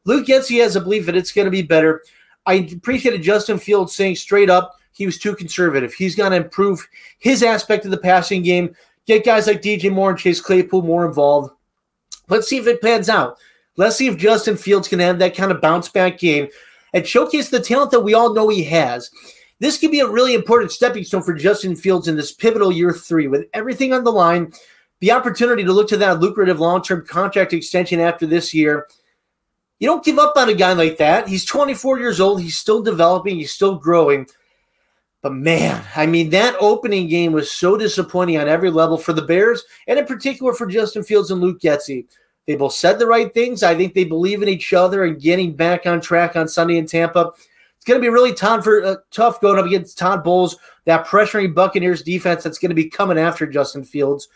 Luke 0.05 0.27
Getsy 0.27 0.61
has 0.61 0.75
a 0.75 0.81
belief 0.81 1.07
that 1.07 1.17
it's 1.17 1.33
going 1.33 1.45
to 1.45 1.51
be 1.51 1.63
better. 1.63 2.03
I 2.47 2.55
appreciated 2.55 3.23
Justin 3.23 3.59
Fields 3.59 3.95
saying 3.95 4.17
straight 4.17 4.51
up 4.51 4.77
he 4.93 5.07
was 5.07 5.19
too 5.19 5.37
conservative. 5.37 5.93
He's 5.93 6.17
going 6.17 6.31
to 6.31 6.39
improve 6.39 6.87
his 7.19 7.43
aspect 7.43 7.85
of 7.85 7.91
the 7.91 7.99
passing 7.99 8.43
game, 8.43 8.75
get 9.07 9.25
guys 9.25 9.47
like 9.47 9.61
DJ 9.61 9.93
Moore 9.93 10.11
and 10.11 10.19
Chase 10.19 10.41
Claypool 10.41 10.83
more 10.83 11.07
involved. 11.07 11.51
Let's 12.29 12.49
see 12.49 12.57
if 12.57 12.67
it 12.67 12.83
pans 12.83 13.09
out. 13.09 13.39
Let's 13.77 13.97
see 13.97 14.07
if 14.07 14.17
Justin 14.17 14.57
Fields 14.57 14.89
can 14.89 15.01
have 15.01 15.19
that 15.19 15.35
kind 15.35 15.51
of 15.51 15.61
bounce 15.61 15.89
back 15.89 16.19
game 16.19 16.49
and 16.93 17.07
showcase 17.07 17.51
the 17.51 17.61
talent 17.61 17.91
that 17.91 18.01
we 18.01 18.15
all 18.15 18.33
know 18.33 18.49
he 18.49 18.63
has. 18.65 19.11
This 19.61 19.79
could 19.79 19.91
be 19.91 20.01
a 20.01 20.09
really 20.09 20.35
important 20.35 20.73
stepping 20.73 21.05
stone 21.05 21.23
for 21.23 21.35
Justin 21.35 21.75
Fields 21.77 22.09
in 22.09 22.17
this 22.17 22.33
pivotal 22.33 22.73
year 22.73 22.93
three 22.93 23.29
with 23.29 23.47
everything 23.53 23.93
on 23.93 24.05
the 24.05 24.13
line, 24.13 24.53
the 25.01 25.13
opportunity 25.13 25.65
to 25.65 25.73
look 25.73 25.89
to 25.89 25.97
that 25.97 26.21
lucrative 26.21 26.61
long 26.61 26.83
term 26.83 27.05
contract 27.07 27.53
extension 27.53 28.01
after 28.01 28.27
this 28.27 28.55
year. 28.55 28.87
You 29.81 29.89
don't 29.89 30.05
give 30.05 30.19
up 30.19 30.37
on 30.37 30.49
a 30.49 30.55
guy 30.55 30.73
like 30.73 30.99
that. 30.99 31.29
He's 31.29 31.45
24 31.45 31.99
years 31.99 32.21
old. 32.21 32.41
He's 32.41 32.57
still 32.57 32.83
developing, 32.83 33.37
he's 33.37 33.53
still 33.53 33.77
growing. 33.77 34.27
But 35.25 35.33
man, 35.33 35.83
I 35.97 36.05
mean, 36.05 36.29
that 36.31 36.55
opening 36.61 37.09
game 37.09 37.33
was 37.33 37.51
so 37.51 37.79
disappointing 37.79 38.37
on 38.37 38.47
every 38.47 38.71
level 38.71 38.99
for 38.99 39.15
the 39.15 39.23
Bears, 39.23 39.65
and 39.87 39.99
in 39.99 40.05
particular 40.05 40.53
for 40.53 40.67
Justin 40.67 41.03
Fields 41.03 41.31
and 41.31 41.41
Luke 41.41 41.63
Getsy. 41.63 42.05
They 42.47 42.57
both 42.57 42.75
said 42.75 42.99
the 42.99 43.07
right 43.07 43.33
things. 43.33 43.63
I 43.63 43.75
think 43.75 43.95
they 43.95 44.05
believe 44.05 44.43
in 44.43 44.51
each 44.51 44.75
other 44.75 45.05
and 45.05 45.19
getting 45.19 45.57
back 45.57 45.87
on 45.87 46.03
track 46.03 46.37
on 46.37 46.47
Sunday 46.47 46.77
in 46.77 46.85
Tampa. 46.85 47.33
It's 47.75 47.87
going 47.87 47.99
to 47.99 48.05
be 48.05 48.11
really 48.11 48.35
tough, 48.35 48.65
for, 48.65 48.85
uh, 48.85 48.97
tough 49.11 49.41
going 49.41 49.59
up 49.59 49.65
against 49.65 49.97
Todd 49.97 50.23
Bowles, 50.23 50.59
that 50.85 51.07
pressuring 51.07 51.55
Buccaneers 51.55 52.03
defense 52.03 52.43
that's 52.43 52.59
going 52.59 52.69
to 52.69 52.75
be 52.75 52.91
coming 52.91 53.17
after 53.17 53.47
Justin 53.47 53.83
Fields. 53.83 54.29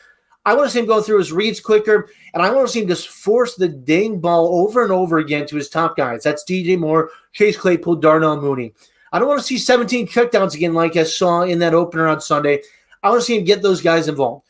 I 0.46 0.54
want 0.54 0.68
to 0.68 0.72
see 0.72 0.80
him 0.80 0.86
go 0.86 1.02
through 1.02 1.18
his 1.18 1.32
reads 1.32 1.60
quicker, 1.60 2.08
and 2.32 2.42
I 2.42 2.48
want 2.48 2.66
to 2.66 2.72
see 2.72 2.80
him 2.80 2.88
just 2.88 3.08
force 3.08 3.56
the 3.56 3.68
dang 3.68 4.20
ball 4.20 4.62
over 4.62 4.84
and 4.84 4.92
over 4.92 5.18
again 5.18 5.46
to 5.48 5.56
his 5.56 5.68
top 5.68 5.98
guys. 5.98 6.22
That's 6.22 6.44
DJ 6.48 6.78
Moore, 6.78 7.10
Chase 7.34 7.58
Claypool, 7.58 7.96
Darnell 7.96 8.40
Mooney. 8.40 8.72
I 9.12 9.18
don't 9.18 9.28
want 9.28 9.40
to 9.40 9.46
see 9.46 9.58
17 9.58 10.06
checkdowns 10.08 10.54
again 10.54 10.74
like 10.74 10.96
I 10.96 11.04
saw 11.04 11.42
in 11.42 11.58
that 11.60 11.74
opener 11.74 12.06
on 12.06 12.20
Sunday. 12.20 12.62
I 13.02 13.10
want 13.10 13.20
to 13.20 13.24
see 13.24 13.38
him 13.38 13.44
get 13.44 13.62
those 13.62 13.80
guys 13.80 14.08
involved. 14.08 14.46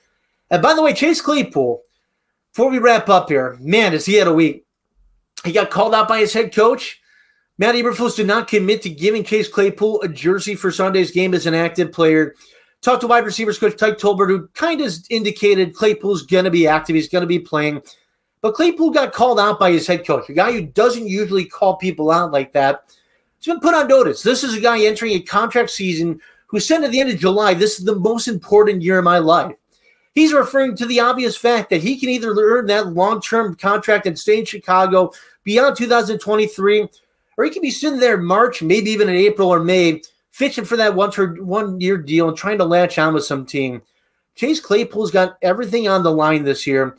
And 0.51 0.63
by 0.63 0.75
the 0.75 0.83
way, 0.83 0.93
Chase 0.95 1.21
Claypool, 1.21 1.83
before 2.53 2.71
we 2.71 2.79
wrap 2.79 3.09
up 3.09 3.29
here, 3.29 3.57
man, 3.61 3.93
has 3.93 4.07
he 4.07 4.15
had 4.15 4.27
a 4.27 4.33
week. 4.33 4.65
He 5.45 5.53
got 5.53 5.71
called 5.71 5.95
out 5.95 6.09
by 6.09 6.19
his 6.19 6.33
head 6.33 6.55
coach. 6.55 7.01
Matt 7.59 7.75
Eberflus 7.75 8.17
did 8.17 8.27
not 8.27 8.49
commit 8.49 8.83
to 8.83 8.91
giving 8.91 9.25
Chase 9.25 9.49
Claypool 9.49 10.03
a 10.03 10.09
jersey 10.09 10.55
for 10.55 10.71
Sunday's 10.71 11.11
game 11.11 11.35
as 11.35 11.47
an 11.47 11.55
active 11.55 11.93
player. 11.93 12.35
Talked 12.81 13.01
to 13.01 13.09
wide 13.09 13.25
receivers 13.25 13.59
coach 13.59 13.77
Tyke 13.77 13.99
Tolbert, 13.99 14.29
who 14.29 14.47
kind 14.55 14.81
of 14.81 14.95
indicated 15.11 15.75
Claypool's 15.75 16.23
going 16.23 16.45
to 16.45 16.51
be 16.51 16.69
active. 16.69 16.95
He's 16.95 17.09
going 17.09 17.23
to 17.23 17.27
be 17.27 17.41
playing. 17.41 17.83
But 18.41 18.55
Claypool 18.55 18.91
got 18.91 19.13
called 19.13 19.41
out 19.41 19.59
by 19.59 19.73
his 19.73 19.87
head 19.87 20.07
coach, 20.07 20.29
a 20.29 20.33
guy 20.33 20.53
who 20.53 20.63
doesn't 20.63 21.09
usually 21.09 21.45
call 21.45 21.77
people 21.77 22.13
out 22.13 22.31
like 22.31 22.53
that. 22.53 22.85
He's 23.39 23.53
been 23.53 23.61
put 23.61 23.75
on 23.75 23.89
notice. 23.89 24.23
This 24.23 24.43
is 24.43 24.55
a 24.55 24.61
guy 24.61 24.85
entering 24.85 25.13
a 25.13 25.21
contract 25.21 25.71
season 25.71 26.21
who 26.49 26.61
said 26.61 26.83
at 26.83 26.91
the 26.91 27.01
end 27.01 27.11
of 27.11 27.19
July, 27.19 27.55
This 27.55 27.79
is 27.79 27.85
the 27.85 27.95
most 27.95 28.29
important 28.29 28.83
year 28.83 28.99
of 28.99 29.05
my 29.05 29.19
life. 29.19 29.55
He's 30.15 30.33
referring 30.33 30.77
to 30.77 30.87
the 30.87 31.01
obvious 31.01 31.37
fact 31.37 31.71
that 31.71 31.83
he 31.83 31.99
can 31.99 32.09
either 32.09 32.35
earn 32.35 32.67
that 32.67 32.89
long 32.89 33.21
term 33.21 33.55
contract 33.55 34.07
and 34.07 34.19
stay 34.19 34.41
in 34.41 34.45
Chicago 34.45 35.13
beyond 35.45 35.77
2023, 35.77 36.89
or 37.37 37.45
he 37.45 37.51
could 37.51 37.63
be 37.63 37.71
sitting 37.71 38.01
there 38.01 38.19
in 38.19 38.25
March, 38.25 38.61
maybe 38.61 38.91
even 38.91 39.09
in 39.09 39.15
April 39.15 39.49
or 39.49 39.61
May, 39.61 40.03
fishing 40.33 40.65
for 40.65 40.77
that 40.77 40.95
one, 40.95 41.13
one 41.47 41.81
year 41.81 41.97
deal 41.97 42.29
and 42.29 42.37
trying 42.37 42.59
to 42.59 42.65
latch 42.65 42.99
on 42.99 43.15
with 43.15 43.25
some 43.25 43.47
team. 43.47 43.81
Chase 44.35 44.61
Claypool's 44.61 45.11
got 45.11 45.39
everything 45.43 45.89
on 45.89 46.03
the 46.03 46.13
line 46.13 46.43
this 46.43 46.67
year, 46.67 46.97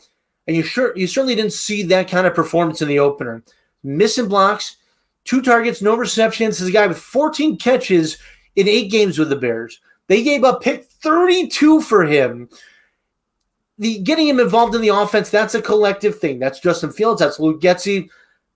and 0.48 0.56
you 0.56 0.64
sure 0.64 0.96
you 0.96 1.08
certainly 1.08 1.36
didn't 1.36 1.54
see 1.54 1.84
that 1.84 2.10
kind 2.10 2.26
of 2.26 2.34
performance 2.34 2.82
in 2.82 2.88
the 2.88 3.00
opener. 3.00 3.44
Missing 3.84 4.28
blocks, 4.28 4.78
two 5.26 5.42
targets, 5.42 5.82
no 5.82 5.96
receptions. 5.96 6.56
This 6.56 6.62
is 6.62 6.70
a 6.70 6.74
guy 6.74 6.88
with 6.88 6.98
14 6.98 7.58
catches 7.58 8.18
in 8.56 8.68
eight 8.68 8.92
games 8.92 9.18
with 9.18 9.30
the 9.30 9.36
Bears. 9.36 9.80
They 10.08 10.24
gave 10.24 10.44
up 10.44 10.62
pick 10.62 10.86
32 10.86 11.82
for 11.82 12.04
him. 12.04 12.50
The 13.78 14.00
getting 14.00 14.28
him 14.28 14.40
involved 14.40 14.76
in 14.76 14.82
the 14.82 14.90
offense, 14.90 15.30
that's 15.30 15.56
a 15.56 15.62
collective 15.62 16.20
thing. 16.20 16.40
That's 16.40 16.60
Justin 16.60 16.92
Fields, 16.92 17.22
that's 17.22 17.40
Luke 17.40 17.62
Getsy. 17.62 18.10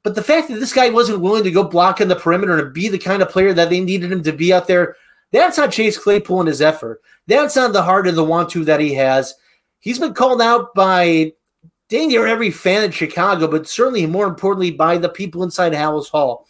But 0.04 0.16
the 0.16 0.24
fact 0.24 0.50
that 0.50 0.60
this 0.60 0.74
guy 0.74 0.90
wasn't 0.90 1.22
willing 1.22 1.46
to 1.46 1.52
go 1.52 1.64
block 1.64 2.02
in 2.02 2.10
the 2.10 2.16
perimeter 2.16 2.58
and 2.58 2.74
be 2.74 2.90
the 2.90 2.98
kind 2.98 3.22
of 3.22 3.30
player 3.30 3.54
that 3.54 3.70
they 3.70 3.80
needed 3.80 4.12
him 4.12 4.22
to 4.24 4.34
be 4.34 4.52
out 4.52 4.68
there, 4.68 4.98
that's 5.32 5.58
not 5.58 5.72
Chase 5.72 5.98
Claypool 5.98 6.42
and 6.42 6.50
his 6.50 6.62
effort. 6.62 7.02
That's 7.28 7.56
not 7.56 7.72
the 7.72 7.84
heart 7.84 8.08
of 8.08 8.16
the 8.16 8.24
want 8.24 8.50
to 8.50 8.66
that 8.66 8.82
he 8.82 8.94
has. 8.96 9.34
He's 9.80 10.00
been 10.00 10.14
called 10.14 10.42
out 10.42 10.74
by 10.76 11.34
dang 11.94 12.08
near 12.08 12.26
every 12.26 12.50
fan 12.50 12.84
in 12.84 12.90
Chicago, 12.90 13.48
but 13.48 13.68
certainly 13.68 14.08
more 14.08 14.26
importantly 14.26 14.72
by 14.72 14.98
the 14.98 15.10
people 15.10 15.44
inside 15.44 15.74
Halas 15.74 16.10
Hall. 16.10 16.48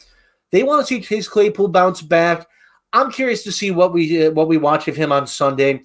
They 0.51 0.63
want 0.63 0.79
to 0.81 0.87
see 0.87 1.01
Chase 1.01 1.27
Claypool 1.27 1.67
bounce 1.67 2.01
back. 2.01 2.47
I'm 2.93 3.11
curious 3.11 3.43
to 3.43 3.51
see 3.51 3.69
what 3.69 3.91
we 3.91 4.25
uh, 4.25 4.31
what 4.31 4.47
we 4.47 4.55
watch 4.55 4.87
of 4.87 4.95
him 4.95 5.11
on 5.11 5.27
Sunday. 5.27 5.81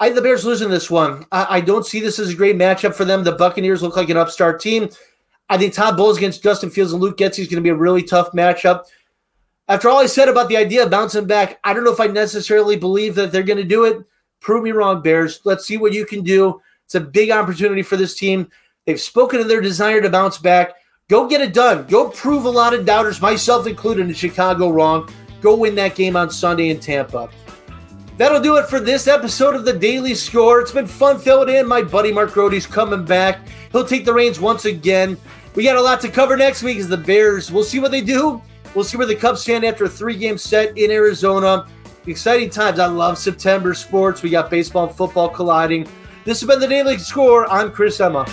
I 0.00 0.10
the 0.10 0.20
Bears 0.20 0.44
losing 0.44 0.70
this 0.70 0.90
one. 0.90 1.24
I, 1.30 1.58
I, 1.58 1.60
don't 1.60 1.86
see 1.86 2.00
this 2.00 2.18
as 2.18 2.30
a 2.30 2.34
great 2.34 2.56
matchup 2.56 2.94
for 2.94 3.04
them. 3.04 3.22
The 3.22 3.32
Buccaneers 3.32 3.82
look 3.82 3.96
like 3.96 4.08
an 4.08 4.16
upstart 4.16 4.60
team. 4.60 4.88
I 5.48 5.58
think 5.58 5.74
Todd 5.74 5.96
Bowles 5.96 6.16
against 6.16 6.42
Justin 6.42 6.70
Fields 6.70 6.92
and 6.92 7.02
Luke 7.02 7.18
Getsy 7.18 7.40
is 7.40 7.48
going 7.48 7.56
to 7.56 7.60
be 7.60 7.68
a 7.68 7.74
really 7.74 8.02
tough 8.02 8.32
matchup. 8.32 8.86
After 9.68 9.88
all 9.88 9.98
I 9.98 10.06
said 10.06 10.28
about 10.28 10.48
the 10.48 10.56
idea 10.56 10.82
of 10.82 10.90
bouncing 10.90 11.26
back, 11.26 11.60
I 11.62 11.74
don't 11.74 11.84
know 11.84 11.92
if 11.92 12.00
I 12.00 12.06
necessarily 12.06 12.76
believe 12.76 13.14
that 13.16 13.30
they're 13.30 13.42
going 13.44 13.58
to 13.58 13.64
do 13.64 13.84
it. 13.84 13.98
Prove 14.40 14.64
me 14.64 14.72
wrong, 14.72 15.02
Bears. 15.02 15.42
Let's 15.44 15.66
see 15.66 15.76
what 15.76 15.92
you 15.92 16.06
can 16.06 16.24
do. 16.24 16.60
It's 16.86 16.96
a 16.96 17.00
big 17.00 17.30
opportunity 17.30 17.82
for 17.82 17.96
this 17.96 18.16
team. 18.16 18.50
They've 18.86 19.00
spoken 19.00 19.40
of 19.40 19.48
their 19.48 19.60
desire 19.60 20.00
to 20.00 20.10
bounce 20.10 20.38
back. 20.38 20.72
Go 21.08 21.28
get 21.28 21.40
it 21.40 21.52
done. 21.52 21.86
Go 21.86 22.08
prove 22.08 22.44
a 22.44 22.50
lot 22.50 22.72
of 22.72 22.86
doubters, 22.86 23.20
myself 23.20 23.66
included, 23.66 24.06
in 24.06 24.14
Chicago 24.14 24.70
wrong. 24.70 25.08
Go 25.40 25.56
win 25.56 25.74
that 25.74 25.94
game 25.94 26.16
on 26.16 26.30
Sunday 26.30 26.70
in 26.70 26.80
Tampa. 26.80 27.28
That'll 28.16 28.40
do 28.40 28.56
it 28.56 28.66
for 28.68 28.80
this 28.80 29.08
episode 29.08 29.54
of 29.54 29.64
the 29.64 29.72
Daily 29.72 30.14
Score. 30.14 30.60
It's 30.60 30.72
been 30.72 30.86
fun 30.86 31.18
filling 31.18 31.54
in. 31.54 31.66
My 31.66 31.82
buddy 31.82 32.12
Mark 32.12 32.32
Grote's 32.32 32.66
coming 32.66 33.04
back. 33.04 33.40
He'll 33.72 33.86
take 33.86 34.04
the 34.04 34.12
reins 34.12 34.38
once 34.38 34.66
again. 34.66 35.16
We 35.54 35.64
got 35.64 35.76
a 35.76 35.82
lot 35.82 36.00
to 36.02 36.08
cover 36.08 36.36
next 36.36 36.62
week 36.62 36.78
as 36.78 36.88
the 36.88 36.96
Bears. 36.96 37.50
We'll 37.50 37.64
see 37.64 37.80
what 37.80 37.90
they 37.90 38.02
do. 38.02 38.40
We'll 38.74 38.84
see 38.84 38.96
where 38.96 39.06
the 39.06 39.16
Cubs 39.16 39.40
stand 39.40 39.64
after 39.64 39.84
a 39.84 39.88
three-game 39.88 40.38
set 40.38 40.76
in 40.78 40.90
Arizona. 40.90 41.66
Exciting 42.06 42.50
times. 42.50 42.78
I 42.78 42.86
love 42.86 43.18
September 43.18 43.74
sports. 43.74 44.22
We 44.22 44.30
got 44.30 44.50
baseball 44.50 44.86
and 44.86 44.96
football 44.96 45.28
colliding. 45.28 45.88
This 46.22 46.40
has 46.40 46.46
been 46.46 46.60
the 46.60 46.68
Daily 46.68 46.98
Score. 46.98 47.50
I'm 47.50 47.72
Chris 47.72 47.98
Emma. 47.98 48.26